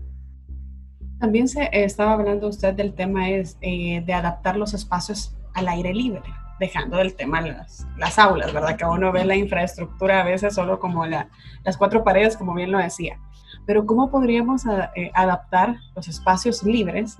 También 1.20 1.48
se 1.48 1.68
estaba 1.72 2.12
hablando 2.12 2.48
usted 2.48 2.74
del 2.74 2.94
tema 2.94 3.30
es, 3.30 3.56
eh, 3.60 4.02
de 4.04 4.12
adaptar 4.12 4.56
los 4.56 4.74
espacios 4.74 5.36
al 5.54 5.66
aire 5.68 5.92
libre, 5.92 6.22
dejando 6.60 6.98
del 6.98 7.14
tema 7.14 7.40
las, 7.40 7.86
las 7.96 8.18
aulas, 8.18 8.52
¿verdad? 8.52 8.76
Que 8.76 8.84
uno 8.84 9.10
ve 9.12 9.24
la 9.24 9.34
infraestructura 9.34 10.20
a 10.20 10.24
veces 10.24 10.54
solo 10.54 10.78
como 10.78 11.06
la, 11.06 11.28
las 11.64 11.76
cuatro 11.76 12.04
paredes, 12.04 12.36
como 12.36 12.54
bien 12.54 12.70
lo 12.70 12.78
decía 12.78 13.18
pero 13.66 13.86
¿cómo 13.86 14.10
podríamos 14.10 14.62
eh, 14.66 15.10
adaptar 15.14 15.76
los 15.94 16.08
espacios 16.08 16.62
libres 16.62 17.18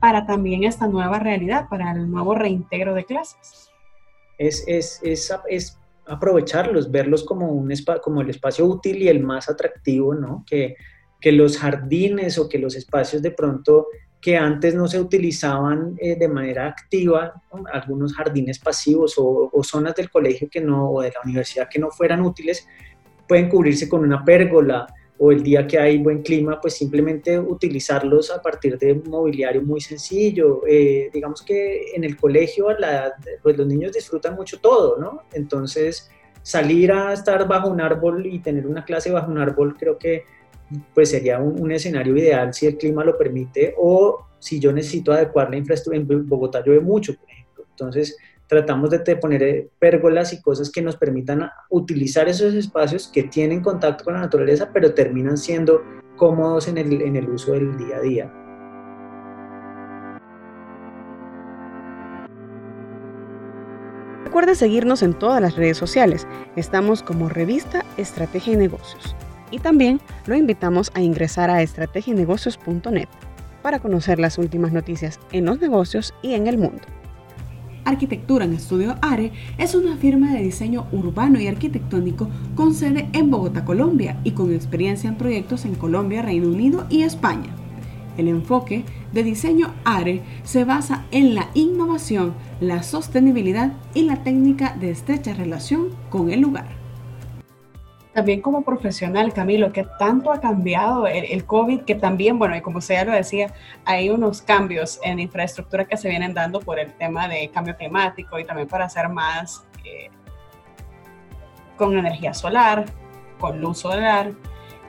para 0.00 0.26
también 0.26 0.64
esta 0.64 0.86
nueva 0.86 1.18
realidad, 1.18 1.68
para 1.68 1.92
el 1.92 2.10
nuevo 2.10 2.34
reintegro 2.34 2.94
de 2.94 3.04
clases? 3.04 3.70
Es, 4.38 4.64
es, 4.66 5.00
es, 5.02 5.32
es 5.48 5.78
aprovecharlos, 6.06 6.90
verlos 6.90 7.24
como, 7.24 7.52
un 7.52 7.72
como 8.02 8.20
el 8.20 8.30
espacio 8.30 8.66
útil 8.66 9.02
y 9.02 9.08
el 9.08 9.20
más 9.20 9.48
atractivo, 9.48 10.14
¿no? 10.14 10.44
Que, 10.46 10.76
que 11.20 11.32
los 11.32 11.56
jardines 11.56 12.38
o 12.38 12.48
que 12.48 12.58
los 12.58 12.74
espacios 12.74 13.22
de 13.22 13.30
pronto 13.30 13.86
que 14.20 14.36
antes 14.36 14.74
no 14.74 14.86
se 14.86 15.00
utilizaban 15.00 15.96
eh, 15.98 16.16
de 16.16 16.28
manera 16.28 16.68
activa, 16.68 17.42
algunos 17.72 18.14
jardines 18.14 18.58
pasivos 18.60 19.14
o, 19.18 19.50
o, 19.52 19.64
zonas 19.64 19.96
del 19.96 20.10
colegio 20.10 20.48
que 20.48 20.60
no, 20.60 20.90
o 20.90 21.02
de 21.02 21.10
la 21.10 21.20
universidad 21.24 21.68
que 21.68 21.80
no 21.80 21.90
fueran 21.90 22.20
útiles, 22.20 22.66
pueden 23.26 23.48
cubrirse 23.48 23.88
con 23.88 24.02
una 24.02 24.24
pérgola, 24.24 24.86
o 25.24 25.30
el 25.30 25.40
día 25.40 25.68
que 25.68 25.78
hay 25.78 25.98
buen 25.98 26.20
clima, 26.20 26.60
pues 26.60 26.74
simplemente 26.74 27.38
utilizarlos 27.38 28.32
a 28.32 28.42
partir 28.42 28.76
de 28.76 28.94
mobiliario 28.94 29.62
muy 29.62 29.80
sencillo. 29.80 30.62
Eh, 30.66 31.10
digamos 31.14 31.42
que 31.42 31.92
en 31.94 32.02
el 32.02 32.16
colegio 32.16 32.66
pues 33.40 33.56
los 33.56 33.64
niños 33.68 33.92
disfrutan 33.92 34.34
mucho 34.34 34.58
todo, 34.58 34.98
¿no? 34.98 35.22
Entonces, 35.32 36.10
salir 36.42 36.90
a 36.90 37.12
estar 37.12 37.46
bajo 37.46 37.68
un 37.68 37.80
árbol 37.80 38.26
y 38.26 38.40
tener 38.40 38.66
una 38.66 38.84
clase 38.84 39.12
bajo 39.12 39.30
un 39.30 39.38
árbol 39.38 39.76
creo 39.78 39.96
que 39.96 40.24
pues 40.92 41.10
sería 41.10 41.38
un, 41.38 41.70
escenario 41.70 42.16
ideal 42.16 42.52
si 42.52 42.66
el 42.66 42.76
clima 42.76 43.04
lo 43.04 43.16
permite 43.16 43.76
o 43.78 44.26
si 44.40 44.58
yo 44.58 44.72
necesito 44.72 45.12
adecuar 45.12 45.50
la 45.50 45.56
infraestructura. 45.56 46.16
En 46.16 46.28
Bogotá 46.28 46.64
llueve 46.66 46.80
mucho. 46.80 47.14
Entonces, 47.70 48.16
tratamos 48.46 48.90
de 48.90 49.16
poner 49.16 49.42
eh, 49.42 49.70
pérgolas 49.78 50.32
y 50.32 50.42
cosas 50.42 50.70
que 50.70 50.82
nos 50.82 50.96
permitan 50.96 51.50
utilizar 51.70 52.28
esos 52.28 52.54
espacios 52.54 53.08
que 53.08 53.22
tienen 53.24 53.62
contacto 53.62 54.04
con 54.04 54.14
la 54.14 54.20
naturaleza, 54.20 54.70
pero 54.72 54.94
terminan 54.94 55.38
siendo 55.38 55.82
cómodos 56.16 56.68
en 56.68 56.78
el, 56.78 57.28
uso 57.28 57.52
del 57.52 57.76
día 57.76 57.96
a 57.96 58.00
día. 58.00 58.32
Recuerde 64.24 64.54
seguirnos 64.54 65.02
en 65.02 65.14
todas 65.14 65.42
las 65.42 65.56
redes 65.56 65.76
sociales. 65.76 66.26
Estamos 66.56 67.02
como 67.02 67.28
revista 67.28 67.84
Estrategia 67.96 68.54
y 68.54 68.56
Negocios. 68.56 69.14
Y 69.50 69.58
también 69.58 70.00
lo 70.26 70.34
invitamos 70.34 70.90
a 70.94 71.02
ingresar 71.02 71.50
a 71.50 71.60
estrategienegocios.net 71.60 73.08
para 73.60 73.78
conocer 73.78 74.18
las 74.18 74.38
últimas 74.38 74.72
noticias 74.72 75.20
en 75.32 75.44
los 75.44 75.60
negocios 75.60 76.14
y 76.22 76.34
en 76.34 76.46
el 76.46 76.56
mundo. 76.56 76.82
Arquitectura 77.84 78.44
en 78.44 78.52
Estudio 78.52 78.96
ARE 79.02 79.32
es 79.58 79.74
una 79.74 79.96
firma 79.96 80.32
de 80.32 80.42
diseño 80.42 80.86
urbano 80.92 81.40
y 81.40 81.48
arquitectónico 81.48 82.28
con 82.54 82.74
sede 82.74 83.08
en 83.12 83.30
Bogotá, 83.30 83.64
Colombia 83.64 84.20
y 84.22 84.32
con 84.32 84.52
experiencia 84.52 85.08
en 85.08 85.16
proyectos 85.16 85.64
en 85.64 85.74
Colombia, 85.74 86.22
Reino 86.22 86.48
Unido 86.48 86.86
y 86.88 87.02
España. 87.02 87.50
El 88.16 88.28
enfoque 88.28 88.84
de 89.12 89.22
diseño 89.22 89.72
ARE 89.84 90.22
se 90.44 90.64
basa 90.64 91.06
en 91.10 91.34
la 91.34 91.48
innovación, 91.54 92.34
la 92.60 92.82
sostenibilidad 92.82 93.72
y 93.94 94.02
la 94.02 94.22
técnica 94.22 94.76
de 94.78 94.90
estrecha 94.90 95.34
relación 95.34 95.88
con 96.10 96.30
el 96.30 96.40
lugar. 96.40 96.81
También 98.12 98.42
como 98.42 98.62
profesional, 98.62 99.32
Camilo, 99.32 99.72
que 99.72 99.86
tanto 99.98 100.30
ha 100.32 100.40
cambiado 100.40 101.06
el, 101.06 101.46
COVID, 101.46 101.82
que 101.82 101.94
también, 101.94 102.38
bueno, 102.38 102.54
y 102.54 102.60
como 102.60 102.78
usted 102.78 102.96
ya 102.96 103.04
lo 103.04 103.12
decía, 103.12 103.54
hay 103.86 104.10
unos 104.10 104.42
cambios 104.42 105.00
en 105.02 105.18
infraestructura 105.18 105.86
que 105.86 105.96
se 105.96 106.10
vienen 106.10 106.34
dando 106.34 106.60
por 106.60 106.78
el 106.78 106.92
tema 106.92 107.26
de 107.26 107.48
cambio 107.48 107.74
climático 107.74 108.38
y 108.38 108.44
también 108.44 108.68
para 108.68 108.84
hacer 108.84 109.08
más 109.08 109.64
eh, 109.84 110.10
con 111.78 111.96
energía 111.96 112.34
solar, 112.34 112.84
con 113.38 113.60
luz 113.62 113.78
solar. 113.78 114.32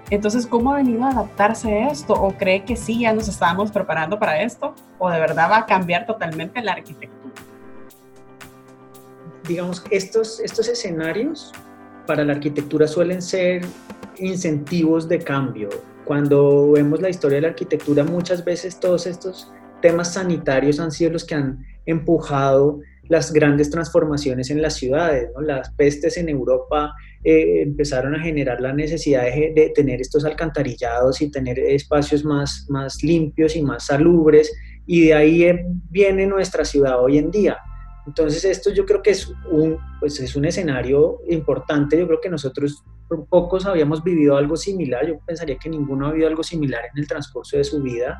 Entonces, 0.09 0.45
¿cómo 0.45 0.73
ha 0.73 0.75
venido 0.75 1.05
a 1.05 1.11
adaptarse 1.11 1.83
esto? 1.83 2.13
¿O 2.13 2.33
cree 2.33 2.65
que 2.65 2.75
sí, 2.75 2.99
ya 2.99 3.13
nos 3.13 3.29
estábamos 3.29 3.71
preparando 3.71 4.19
para 4.19 4.41
esto? 4.41 4.75
¿O 4.99 5.09
de 5.09 5.19
verdad 5.21 5.49
va 5.49 5.57
a 5.59 5.65
cambiar 5.65 6.05
totalmente 6.05 6.61
la 6.61 6.73
arquitectura? 6.73 7.33
Digamos, 9.47 9.81
estos, 9.89 10.41
estos 10.41 10.67
escenarios 10.67 11.53
para 12.05 12.24
la 12.24 12.33
arquitectura 12.33 12.88
suelen 12.88 13.22
ser 13.22 13.62
incentivos 14.17 15.07
de 15.07 15.19
cambio. 15.19 15.69
Cuando 16.05 16.72
vemos 16.72 17.01
la 17.01 17.10
historia 17.10 17.38
de 17.38 17.43
la 17.43 17.48
arquitectura, 17.50 18.03
muchas 18.03 18.43
veces 18.43 18.79
todos 18.79 19.07
estos 19.07 19.51
temas 19.81 20.13
sanitarios 20.13 20.79
han 20.79 20.91
sido 20.91 21.12
los 21.12 21.25
que 21.25 21.36
han 21.36 21.65
empujado 21.86 22.79
las 23.10 23.33
grandes 23.33 23.69
transformaciones 23.69 24.50
en 24.50 24.62
las 24.62 24.75
ciudades. 24.75 25.29
Las 25.41 25.72
pestes 25.72 26.17
en 26.17 26.29
Europa 26.29 26.93
eh, 27.24 27.62
empezaron 27.62 28.15
a 28.15 28.19
generar 28.19 28.62
la 28.62 28.74
necesidad 28.74 29.24
de, 29.24 29.72
tener 29.75 30.01
estos 30.01 30.25
alcantarillados 30.25 31.22
y 31.22 31.29
tener 31.29 31.60
espacios 31.60 32.24
más, 32.24 32.65
más 32.69 33.03
limpios 33.03 33.55
y 33.55 33.62
más 33.62 33.88
salubres, 33.88 34.51
y 34.86 35.07
de 35.07 35.13
ahí 35.13 35.43
eh, 35.43 35.65
viene 35.89 36.25
nuestra 36.27 36.65
ciudad 36.65 37.01
hoy 37.01 37.17
en 37.17 37.31
día. 37.31 37.57
Entonces 38.05 38.43
esto 38.45 38.72
yo 38.72 38.86
creo 38.86 39.01
que 39.01 39.12
es 39.12 39.33
un, 39.50 39.77
pues 40.00 40.19
es 40.19 40.36
un 40.36 40.45
escenario 40.45 41.19
importante, 41.29 41.98
yo 41.98 42.07
creo 42.07 42.22
que 42.22 42.29
nosotros 42.29 42.83
pocos 43.29 43.65
habíamos 43.65 44.03
vivido 44.03 44.38
algo 44.38 44.55
similar, 44.55 45.07
yo 45.07 45.19
pensaría 45.25 45.57
que 45.57 45.69
ninguno 45.69 46.07
ha 46.07 46.12
vivido 46.12 46.29
algo 46.29 46.43
similar 46.43 46.81
en 46.93 47.00
el 47.00 47.07
transcurso 47.07 47.57
de 47.57 47.63
su 47.63 47.81
vida. 47.81 48.19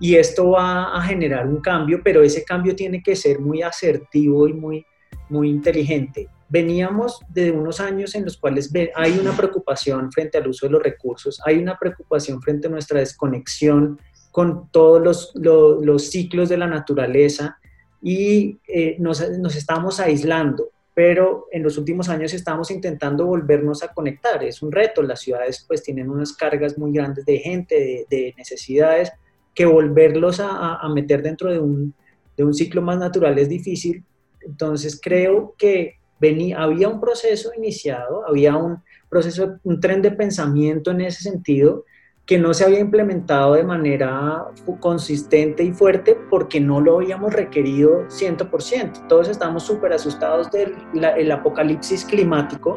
Y 0.00 0.16
esto 0.16 0.50
va 0.50 0.96
a 0.96 1.02
generar 1.02 1.46
un 1.46 1.60
cambio, 1.60 2.00
pero 2.02 2.22
ese 2.22 2.44
cambio 2.44 2.74
tiene 2.74 3.02
que 3.02 3.14
ser 3.14 3.38
muy 3.38 3.62
asertivo 3.62 4.48
y 4.48 4.52
muy, 4.52 4.84
muy 5.28 5.48
inteligente. 5.48 6.28
Veníamos 6.48 7.20
de 7.28 7.52
unos 7.52 7.80
años 7.80 8.14
en 8.14 8.24
los 8.24 8.36
cuales 8.36 8.70
hay 8.96 9.18
una 9.18 9.36
preocupación 9.36 10.10
frente 10.12 10.38
al 10.38 10.48
uso 10.48 10.66
de 10.66 10.72
los 10.72 10.82
recursos, 10.82 11.40
hay 11.44 11.58
una 11.58 11.78
preocupación 11.78 12.42
frente 12.42 12.66
a 12.66 12.70
nuestra 12.70 13.00
desconexión 13.00 13.98
con 14.30 14.68
todos 14.70 15.02
los, 15.02 15.32
los, 15.36 15.84
los 15.84 16.10
ciclos 16.10 16.48
de 16.48 16.58
la 16.58 16.66
naturaleza, 16.66 17.58
y 18.06 18.58
eh, 18.68 18.96
nos, 18.98 19.26
nos 19.38 19.56
estamos 19.56 19.98
aislando, 19.98 20.68
pero 20.92 21.46
en 21.50 21.62
los 21.62 21.78
últimos 21.78 22.10
años 22.10 22.34
estamos 22.34 22.70
intentando 22.70 23.24
volvernos 23.24 23.82
a 23.82 23.94
conectar. 23.94 24.44
Es 24.44 24.60
un 24.60 24.70
reto, 24.70 25.02
las 25.02 25.22
ciudades 25.22 25.64
pues 25.66 25.82
tienen 25.82 26.10
unas 26.10 26.34
cargas 26.34 26.76
muy 26.76 26.92
grandes 26.92 27.24
de 27.24 27.38
gente, 27.38 28.06
de, 28.10 28.34
necesidades, 28.36 29.10
que 29.54 29.64
volverlos 29.64 30.38
a, 30.38 30.74
a, 30.74 30.88
meter 30.90 31.22
dentro 31.22 31.50
de 31.50 31.58
un, 31.58 31.94
de 32.36 32.44
un 32.44 32.52
ciclo 32.52 32.82
más 32.82 32.98
natural 32.98 33.38
es 33.38 33.48
difícil. 33.48 34.04
Entonces 34.42 35.00
creo 35.02 35.54
que 35.56 35.94
venía, 36.20 36.62
había 36.62 36.88
un 36.88 37.00
proceso 37.00 37.52
iniciado, 37.56 38.28
había 38.28 38.54
un 38.54 38.82
proceso, 39.08 39.60
un 39.62 39.80
tren 39.80 40.02
de 40.02 40.10
pensamiento 40.10 40.90
en 40.90 41.00
ese 41.00 41.22
sentido, 41.22 41.86
que 42.26 42.38
no 42.38 42.54
se 42.54 42.64
había 42.64 42.80
implementado 42.80 43.54
de 43.54 43.64
manera 43.64 44.46
consistente 44.80 45.62
y 45.62 45.72
fuerte 45.72 46.16
porque 46.30 46.58
no 46.58 46.80
lo 46.80 46.96
habíamos 46.96 47.34
requerido 47.34 48.06
100%. 48.08 49.08
Todos 49.08 49.28
estamos 49.28 49.64
súper 49.64 49.92
asustados 49.92 50.48
del 50.50 51.32
apocalipsis 51.32 52.04
climático 52.04 52.76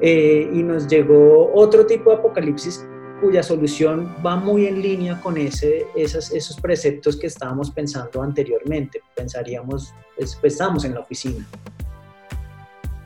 eh, 0.00 0.48
y 0.52 0.62
nos 0.62 0.86
llegó 0.86 1.52
otro 1.54 1.86
tipo 1.86 2.10
de 2.10 2.16
apocalipsis 2.16 2.86
cuya 3.20 3.42
solución 3.42 4.14
va 4.24 4.36
muy 4.36 4.66
en 4.66 4.80
línea 4.80 5.20
con 5.20 5.38
ese, 5.38 5.86
esos, 5.96 6.30
esos 6.30 6.60
preceptos 6.60 7.16
que 7.16 7.26
estábamos 7.26 7.70
pensando 7.70 8.22
anteriormente. 8.22 9.02
Pensaríamos, 9.16 9.92
pues, 10.16 10.38
estamos 10.42 10.84
en 10.84 10.94
la 10.94 11.00
oficina. 11.00 11.44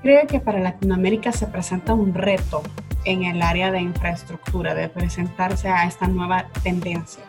¿Cree 0.02 0.26
que 0.26 0.40
para 0.40 0.60
Latinoamérica 0.60 1.32
se 1.32 1.46
presenta 1.46 1.94
un 1.94 2.14
reto 2.14 2.62
en 3.10 3.24
el 3.24 3.42
área 3.42 3.70
de 3.70 3.80
infraestructura, 3.80 4.74
de 4.74 4.88
presentarse 4.88 5.68
a 5.68 5.86
esta 5.86 6.06
nueva 6.06 6.46
tendencia? 6.62 7.24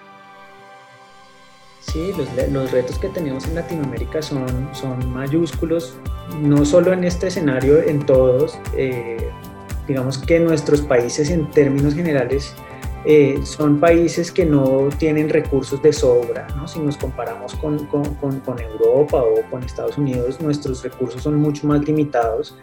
Sí, 1.80 2.14
los, 2.18 2.28
los, 2.52 2.72
retos 2.72 3.00
que 3.00 3.08
tenemos 3.10 3.48
en 3.48 3.56
Latinoamérica 3.56 4.22
son, 4.22 4.70
son 4.74 5.12
mayúsculos, 5.14 5.96
no 6.42 6.66
solo 6.66 6.94
en 6.94 7.04
este 7.04 7.28
escenario, 7.28 7.82
en 7.82 8.06
todos. 8.06 8.60
Eh, 8.76 9.32
digamos 9.88 10.18
que 10.18 10.40
nuestros 10.40 10.82
países 10.82 11.30
en 11.32 11.50
términos 11.50 11.96
generales 11.96 12.54
eh, 13.06 13.40
son 13.44 13.80
países 13.80 14.32
que 14.32 14.46
no 14.46 14.90
tienen 14.98 15.30
recursos 15.30 15.82
de 15.82 15.94
sobra, 15.94 16.48
¿no? 16.58 16.68
si 16.68 16.80
nos 16.80 16.98
comparamos 16.98 17.56
con, 17.56 17.86
con, 17.86 18.04
con, 18.14 18.60
Europa 18.60 19.24
o 19.24 19.50
con 19.50 19.64
Estados 19.64 19.98
Unidos, 19.98 20.42
nuestros 20.42 20.84
recursos 20.84 21.24
son 21.24 21.36
mucho 21.36 21.66
más 21.66 21.82
limitados. 21.88 22.58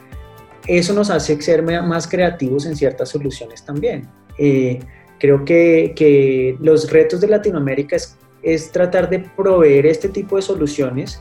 Eso 0.66 0.94
nos 0.94 1.10
hace 1.10 1.40
ser 1.40 1.62
más 1.62 2.08
creativos 2.08 2.66
en 2.66 2.76
ciertas 2.76 3.08
soluciones 3.08 3.64
también. 3.64 4.08
Eh, 4.38 4.80
creo 5.18 5.44
que, 5.44 6.56
los 6.60 6.90
retos 6.90 7.20
de 7.20 7.28
Latinoamérica 7.28 7.96
es, 8.42 8.72
tratar 8.72 9.08
de 9.08 9.20
proveer 9.20 9.86
este 9.86 10.08
tipo 10.08 10.36
de 10.36 10.42
soluciones 10.42 11.20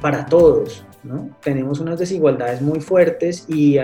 para 0.00 0.26
todos. 0.26 0.84
Tenemos 1.42 1.80
unas 1.80 1.98
desigualdades 1.98 2.62
muy 2.62 2.80
fuertes 2.80 3.44
y, 3.48 3.78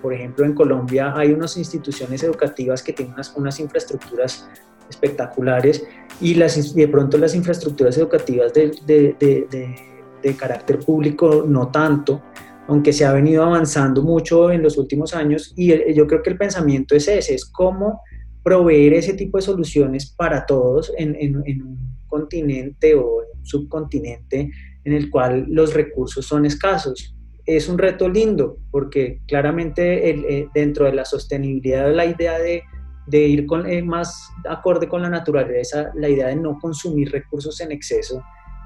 por 0.00 0.14
ejemplo, 0.14 0.44
en 0.44 0.54
Colombia 0.54 1.12
hay 1.14 1.32
unas 1.32 1.56
instituciones 1.56 2.22
educativas 2.22 2.82
que 2.82 2.92
tienen 2.92 3.14
unas, 3.36 3.60
infraestructuras 3.60 4.48
espectaculares 4.88 5.84
y, 6.20 6.34
de 6.34 6.88
pronto 6.88 7.18
las 7.18 7.34
infraestructuras 7.34 7.98
educativas 7.98 8.52
de, 8.54 10.34
carácter 10.38 10.78
público 10.78 11.44
no 11.46 11.68
tanto, 11.68 12.22
aunque 12.68 12.92
se 12.92 13.04
ha 13.04 13.12
venido 13.12 13.42
avanzando 13.42 14.02
mucho 14.02 14.50
en 14.50 14.62
los 14.62 14.78
últimos 14.78 15.14
años 15.14 15.52
y 15.56 15.94
yo 15.94 16.06
creo 16.06 16.22
que 16.22 16.30
el 16.30 16.38
pensamiento 16.38 16.94
es 16.94 17.08
ese, 17.08 17.34
es 17.34 17.44
cómo 17.44 18.00
proveer 18.42 18.94
ese 18.94 19.14
tipo 19.14 19.38
de 19.38 19.42
soluciones 19.42 20.14
para 20.16 20.46
todos 20.46 20.92
en, 20.96 21.36
un 21.36 21.98
continente 22.06 22.94
o 22.94 23.22
en 23.22 23.38
un 23.38 23.46
subcontinente 23.46 24.50
en 24.84 24.92
el 24.92 25.10
cual 25.10 25.46
los 25.48 25.74
recursos 25.74 26.26
son 26.26 26.46
escasos 26.46 27.14
es 27.46 27.68
un 27.68 27.78
reto 27.78 28.08
lindo 28.08 28.58
porque 28.70 29.20
claramente 29.26 30.10
eh, 30.10 30.48
dentro 30.54 30.86
de 30.86 30.92
la 30.92 31.04
sostenibilidad 31.04 31.92
la 31.92 32.06
idea 32.06 32.38
de, 32.38 32.62
ir 33.10 33.46
con, 33.46 33.68
eh, 33.68 33.82
más 33.82 34.30
acorde 34.48 34.88
con 34.88 35.02
la 35.02 35.10
naturaleza, 35.10 35.90
la 35.94 36.08
idea 36.08 36.28
de 36.28 36.36
no 36.36 36.58
consumir 36.60 37.10
recursos 37.10 37.60
en 37.60 37.72
exceso 37.72 38.22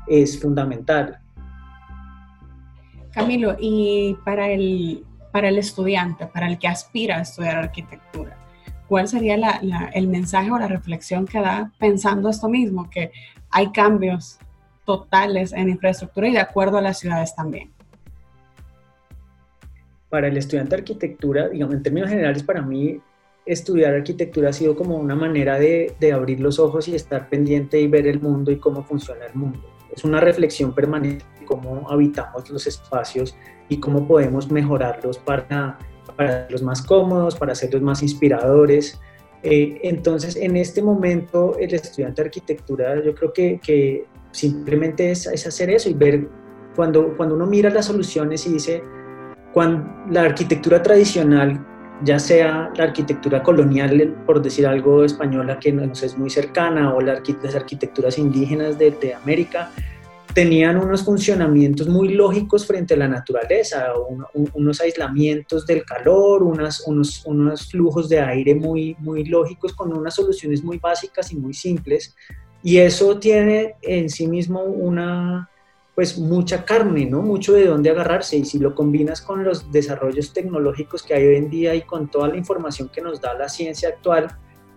es 0.07 0.39
fundamental. 0.39 1.19
Camilo, 3.17 3.57
y 3.59 4.15
para 4.27 4.51
el, 4.51 5.03
para 5.33 5.49
el 5.49 5.57
estudiante, 5.57 6.27
para 6.27 6.47
el 6.47 6.59
que 6.59 6.69
aspira 6.69 7.17
a 7.17 7.23
estudiar 7.23 7.57
arquitectura, 7.57 8.37
¿cuál 8.87 9.09
sería 9.09 9.37
el 9.95 10.09
mensaje 10.09 10.51
o 10.51 10.59
la 10.59 10.69
reflexión 10.69 11.27
que 11.27 11.41
da 11.41 11.73
pensando 11.79 12.29
esto 12.29 12.47
mismo, 12.47 12.91
que 12.91 13.13
hay 13.51 13.73
cambios 13.73 14.39
totales 14.85 15.55
en 15.55 15.71
infraestructura 15.71 16.29
y 16.29 16.33
de 16.33 16.41
acuerdo 16.41 16.77
a 16.77 16.83
las 16.83 16.99
ciudades 16.99 17.35
también? 17.35 17.73
para 20.09 20.29
el 20.29 20.37
estudiante 20.37 20.77
de 20.77 20.81
arquitectura, 20.81 21.49
digamos, 21.49 21.75
en 21.75 21.83
términos 21.83 22.09
generales, 22.09 22.43
para 22.43 22.63
mí 22.63 23.01
estudiar 23.45 23.95
arquitectura 23.95 24.51
ha 24.51 24.53
sido 24.53 24.77
como 24.77 24.97
una 24.97 25.15
manera 25.15 25.59
de, 25.59 25.95
de, 26.01 26.13
abrir 26.13 26.41
los 26.41 26.59
ojos 26.59 26.89
y 26.89 26.95
estar 26.95 27.29
pendiente 27.29 27.81
y 27.81 27.87
ver 27.87 28.07
el 28.07 28.21
mundo 28.21 28.51
y 28.51 28.57
cómo 28.57 28.83
funciona 28.83 29.27
el 29.27 29.35
mundo. 29.35 29.76
Es 29.93 30.05
una 30.05 30.21
reflexión 30.21 30.73
permanente 30.75 31.25
de 31.39 31.47
cómo 31.47 31.89
habitamos 31.91 32.49
los 32.51 32.67
espacios 32.67 33.37
y 33.69 33.79
cómo 33.79 34.07
podemos 34.07 34.51
mejorarlos 34.51 35.19
para, 35.19 35.79
para 36.17 36.29
hacerlos 36.29 36.63
más 36.63 36.83
cómodos, 36.83 37.37
para 37.37 37.53
hacerlos 37.53 37.83
más 37.83 38.03
inspiradores. 38.03 39.01
Eh, 39.43 39.81
entonces, 39.83 40.37
en 40.37 40.57
este 40.57 40.83
momento, 40.83 41.57
el 41.59 41.75
estudiante 41.75 42.23
de 42.23 42.27
arquitectura, 42.29 43.03
yo 43.03 43.15
creo 43.15 43.33
que, 43.33 43.61
que 43.63 44.07
simplemente 44.33 45.11
es, 45.11 45.27
es 45.27 45.47
hacer 45.47 45.71
eso 45.71 45.89
y 45.89 45.95
ver 45.95 46.29
cuando, 46.75 47.17
cuando 47.17 47.35
uno 47.35 47.47
mira 47.47 47.71
las 47.71 47.87
soluciones 47.87 48.47
y 48.47 48.53
dice, 48.53 48.83
cuando 49.53 49.89
la 50.11 50.23
arquitectura 50.23 50.83
tradicional, 50.83 51.65
ya 52.05 52.19
sea 52.19 52.71
la 52.77 52.85
arquitectura 52.85 53.43
colonial, 53.43 54.15
por 54.27 54.43
decir 54.43 54.67
algo 54.67 55.05
española 55.05 55.59
que 55.59 55.73
nos 55.73 56.03
es 56.03 56.17
muy 56.17 56.31
cercana, 56.31 56.95
o 56.95 57.01
las 57.01 57.55
arquitecturas 57.55 58.19
indígenas 58.19 58.79
de, 58.79 59.15
América, 59.15 59.71
tenían 60.35 60.77
unos 60.77 61.03
funcionamientos 61.03 61.89
muy 61.89 62.11
lógicos 62.11 62.67
frente 62.67 62.95
a 62.95 62.99
la 62.99 63.09
naturaleza, 63.09 63.87
unos 64.53 64.81
aislamientos 64.81 65.67
del 65.67 65.85
calor, 65.85 66.43
unos, 66.43 66.85
unos 66.87 67.71
flujos 67.71 68.09
de 68.09 68.21
aire 68.21 68.55
muy, 68.55 68.95
muy 68.99 69.25
lógicos 69.25 69.73
con 69.73 69.97
unas 69.97 70.15
soluciones 70.15 70.63
muy 70.63 70.79
básicas 70.79 71.33
y 71.33 71.37
muy 71.37 71.55
simples. 71.55 72.15
Y 72.63 72.79
eso 72.79 73.19
tiene 73.19 73.77
en 73.81 74.11
sí 74.11 74.27
mismo 74.27 74.63
una, 74.63 75.49
pues 75.97 76.19
mucha 76.19 76.67
carne, 76.67 77.07
¿no? 77.07 77.23
Mucho 77.23 77.55
de 77.55 77.65
dónde 77.65 77.89
agarrarse 77.89 78.37
y 78.37 78.45
si 78.45 78.59
lo 78.59 78.75
combinas 78.75 79.23
con 79.23 79.43
los 79.43 79.73
desarrollos 79.73 80.35
tecnológicos 80.35 81.03
que 81.03 81.15
hay 81.15 81.27
hoy 81.27 81.37
en 81.37 81.49
día 81.49 81.75
y 81.75 81.83
con 81.83 82.09
toda 82.09 82.29
la 82.29 82.37
información 82.37 82.91
que 82.91 83.01
nos 83.01 83.19
da 83.19 83.33
la 83.33 83.49
ciencia 83.49 83.89
actual, 83.89 84.29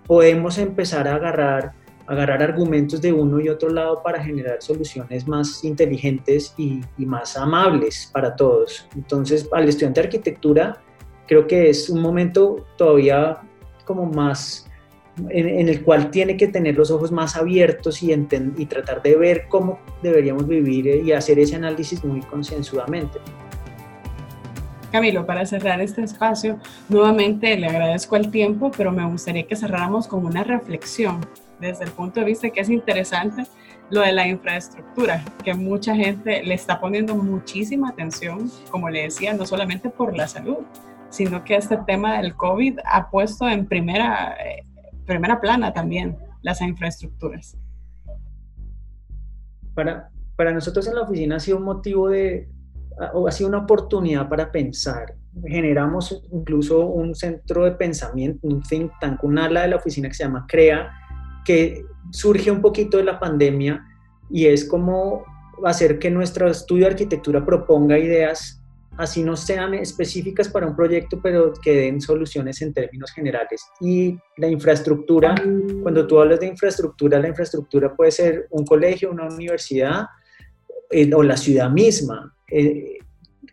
podemos 0.07 0.57
empezar 0.57 1.09
a 1.09 1.15
agarrar, 1.15 1.73
agarrar 2.07 2.41
argumentos 2.41 3.01
de 3.01 3.11
uno 3.11 3.41
y 3.41 3.49
otro 3.49 3.69
lado 3.69 4.01
para 4.01 4.23
generar 4.23 4.61
soluciones 4.61 5.27
más 5.27 5.61
inteligentes 5.65 6.53
y, 6.57 6.79
y 6.97 7.05
más 7.05 7.35
amables 7.35 8.09
para 8.13 8.33
todos. 8.37 8.87
Entonces, 8.95 9.45
al 9.51 9.67
estudiante 9.67 9.99
de 9.99 10.07
arquitectura, 10.07 10.81
creo 11.27 11.45
que 11.45 11.69
es 11.69 11.89
un 11.89 12.01
momento 12.01 12.65
todavía 12.77 13.41
como 13.83 14.05
más 14.05 14.68
en, 15.29 15.69
el 15.69 15.83
cual 15.83 16.11
tiene 16.11 16.37
que 16.37 16.47
tener 16.47 16.75
los 16.75 16.91
ojos 16.91 17.11
más 17.11 17.35
abiertos 17.35 18.01
y, 18.03 18.11
y 18.11 18.65
tratar 18.65 19.01
de 19.01 19.15
ver 19.15 19.47
cómo 19.47 19.79
deberíamos 20.01 20.47
vivir 20.47 20.87
eh, 20.87 21.01
y 21.05 21.11
hacer 21.11 21.39
ese 21.39 21.55
análisis 21.55 22.03
muy 22.03 22.21
concienzudamente. 22.21 23.19
Camilo, 24.91 25.25
para 25.25 25.45
cerrar 25.45 25.81
este 25.81 26.03
espacio, 26.03 26.57
nuevamente 26.87 27.55
le 27.57 27.67
agradezco 27.67 28.15
el 28.15 28.31
tiempo, 28.31 28.71
pero 28.75 28.91
me 28.91 29.05
gustaría 29.05 29.45
que 29.45 29.55
cerráramos 29.55 30.07
con 30.07 30.25
una 30.25 30.43
reflexión 30.43 31.19
desde 31.59 31.83
el 31.83 31.91
punto 31.91 32.19
de 32.21 32.25
vista 32.25 32.49
que 32.49 32.61
es 32.61 32.69
interesante 32.69 33.43
lo 33.91 34.01
de 34.01 34.11
la 34.11 34.27
infraestructura, 34.27 35.23
que 35.43 35.53
mucha 35.53 35.95
gente 35.95 36.43
le 36.43 36.53
está 36.53 36.79
poniendo 36.79 37.15
muchísima 37.15 37.89
atención, 37.89 38.51
como 38.71 38.89
le 38.89 39.03
decía, 39.03 39.33
no 39.33 39.45
solamente 39.45 39.89
por 39.89 40.15
la 40.15 40.27
salud, 40.27 40.57
sino 41.09 41.43
que 41.43 41.55
este 41.55 41.77
tema 41.87 42.21
del 42.21 42.35
COVID 42.35 42.79
ha 42.85 43.09
puesto 43.09 43.47
en 43.47 43.65
primera 43.65 44.35
eh, 44.43 44.63
primera 45.09 45.41
plana 45.41 45.73
también 45.73 46.17
las 46.41 46.61
infraestructuras. 46.61 47.57
Para, 49.73 50.09
para 50.35 50.53
nosotros 50.53 50.87
en 50.87 50.95
la 50.95 51.01
oficina 51.01 51.35
ha 51.35 51.39
sido 51.39 51.57
un 51.57 51.63
motivo 51.63 52.09
de, 52.09 52.47
o 53.13 53.27
ha 53.27 53.31
sido 53.31 53.49
una 53.49 53.59
oportunidad 53.59 54.29
para 54.29 54.51
pensar. 54.51 55.15
Generamos 55.45 56.23
incluso 56.31 56.85
un 56.85 57.15
centro 57.15 57.65
de 57.65 57.71
pensamiento, 57.71 58.47
un 58.47 58.61
think 58.61 58.91
tank, 59.01 59.23
un 59.23 59.37
ala 59.37 59.63
de 59.63 59.69
la 59.69 59.75
oficina 59.75 60.07
que 60.07 60.13
se 60.13 60.23
llama 60.23 60.45
CREA, 60.47 60.89
que 61.43 61.83
surge 62.11 62.51
un 62.51 62.61
poquito 62.61 62.97
de 62.97 63.03
la 63.03 63.19
pandemia 63.19 63.85
y 64.29 64.45
es 64.45 64.65
como 64.65 65.23
hacer 65.65 65.99
que 65.99 66.09
nuestro 66.09 66.49
estudio 66.49 66.85
de 66.85 66.91
arquitectura 66.91 67.45
proponga 67.45 67.97
ideas 67.97 68.58
así 68.99 69.23
no 69.23 69.37
sean 69.37 69.73
específicas 69.75 70.49
para 70.49 70.67
un 70.67 70.75
proyecto, 70.75 71.21
pero 71.21 71.53
que 71.53 71.73
den 71.73 72.01
soluciones 72.01 72.61
en 72.61 72.73
términos 72.73 73.11
generales. 73.11 73.65
Y 73.79 74.17
la 74.35 74.49
infraestructura, 74.49 75.35
cuando 75.81 76.05
tú 76.05 76.19
hablas 76.19 76.41
de 76.41 76.47
infraestructura, 76.47 77.17
la 77.17 77.29
infraestructura 77.29 77.95
puede 77.95 78.11
ser 78.11 78.47
un 78.49 78.65
colegio, 78.65 79.09
una 79.09 79.27
universidad 79.27 80.05
eh, 80.91 81.09
o 81.13 81.23
la 81.23 81.37
ciudad 81.37 81.69
misma. 81.69 82.35
Eh, 82.51 82.97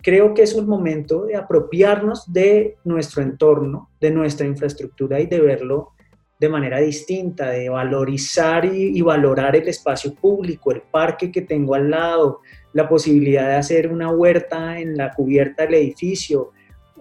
creo 0.03 0.35
que 0.35 0.43
es 0.43 0.53
un 0.53 0.67
momento 0.67 1.27
de 1.27 1.37
apropiarnos 1.37 2.33
de 2.33 2.77
nuestro 2.83 3.23
entorno, 3.23 3.91
de 4.01 4.11
nuestra 4.11 4.49
infraestructura 4.49 5.21
y 5.21 5.27
de 5.27 5.41
verlo 5.41 5.93
de 6.39 6.49
manera 6.49 6.79
distinta, 6.79 7.51
de 7.51 7.69
valorizar 7.69 8.65
y, 8.65 8.99
y, 8.99 9.01
valorar 9.01 9.57
el 9.57 9.69
espacio 9.69 10.15
público, 10.15 10.71
el 10.71 10.83
parque 10.83 11.33
que 11.33 11.43
tengo 11.43 11.75
al 11.75 11.91
lado, 11.91 12.41
la 12.73 12.89
posibilidad 12.89 13.49
de 13.49 13.55
hacer 13.55 13.91
una 13.91 14.11
huerta 14.11 14.79
en 14.79 14.97
la 14.97 15.13
cubierta 15.13 15.65
del 15.65 15.75
edificio 15.75 16.53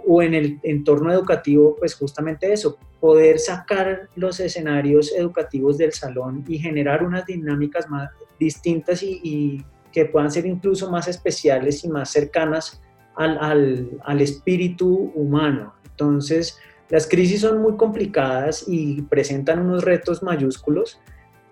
o 0.08 0.22
en 0.22 0.34
el 0.34 0.60
entorno 0.64 1.12
educativo, 1.12 1.76
pues 1.78 1.96
justamente 1.96 2.52
eso, 2.52 2.78
poder 3.00 3.40
sacar 3.40 4.10
los 4.16 4.40
escenarios 4.40 5.14
educativos 5.14 5.78
del 5.78 5.92
salón 5.92 6.44
y 6.48 6.58
generar 6.58 7.04
unas 7.04 7.26
dinámicas 7.26 7.90
más 7.90 8.10
distintas 8.40 9.04
y, 9.04 9.64
que 9.92 10.06
puedan 10.06 10.30
ser 10.30 10.46
incluso 10.46 10.92
más 10.92 11.08
especiales 11.08 11.86
y 11.86 11.88
más 11.88 12.10
cercanas 12.10 12.82
al, 13.16 13.38
al, 13.40 13.92
al 14.04 14.20
espíritu 14.20 15.10
humano. 15.16 15.74
Entonces, 15.86 16.60
Las 16.90 17.08
crisis 17.08 17.42
son 17.42 17.62
muy 17.62 17.76
complicadas 17.78 18.66
y 18.68 19.02
presentan 19.04 19.60
unos 19.60 19.84
retos 19.84 20.22
mayúsculos, 20.22 21.00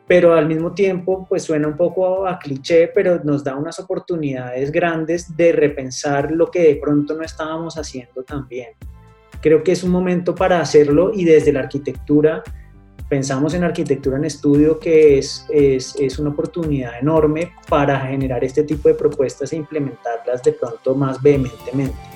pero 0.07 0.33
al 0.33 0.47
mismo 0.47 0.73
tiempo 0.73 1.25
pues 1.27 1.43
suena 1.43 1.67
un 1.67 1.77
poco 1.77 2.27
a 2.27 2.37
cliché, 2.37 2.87
pero 2.93 3.23
nos 3.23 3.43
da 3.43 3.55
unas 3.55 3.79
oportunidades 3.79 4.71
grandes 4.71 5.35
de 5.35 5.51
repensar 5.51 6.31
lo 6.31 6.51
que 6.51 6.61
de 6.61 6.75
pronto 6.75 7.15
no 7.15 7.23
estábamos 7.23 7.77
haciendo 7.77 8.23
tan 8.23 8.47
bien. 8.47 8.69
Creo 9.41 9.63
que 9.63 9.71
es 9.71 9.83
un 9.83 9.91
momento 9.91 10.35
para 10.35 10.61
hacerlo 10.61 11.11
y 11.13 11.25
desde 11.25 11.51
la 11.51 11.61
arquitectura, 11.61 12.43
pensamos 13.09 13.53
en 13.53 13.63
arquitectura 13.63 14.17
en 14.17 14.25
estudio 14.25 14.79
que 14.79 15.17
es, 15.17 15.45
es, 15.49 15.95
es 15.99 16.19
una 16.19 16.29
oportunidad 16.29 16.99
enorme 16.99 17.53
para 17.67 17.99
generar 17.99 18.43
este 18.43 18.63
tipo 18.63 18.87
de 18.89 18.95
propuestas 18.95 19.51
e 19.51 19.55
implementarlas 19.55 20.43
de 20.43 20.53
pronto 20.53 20.95
más 20.95 21.21
vehementemente. 21.21 22.12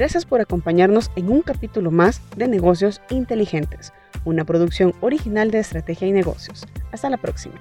Gracias 0.00 0.24
por 0.24 0.40
acompañarnos 0.40 1.10
en 1.14 1.30
un 1.30 1.42
capítulo 1.42 1.90
más 1.90 2.22
de 2.34 2.48
Negocios 2.48 3.02
Inteligentes, 3.10 3.92
una 4.24 4.46
producción 4.46 4.94
original 5.02 5.50
de 5.50 5.58
Estrategia 5.58 6.08
y 6.08 6.12
Negocios. 6.12 6.66
Hasta 6.90 7.10
la 7.10 7.18
próxima. 7.18 7.56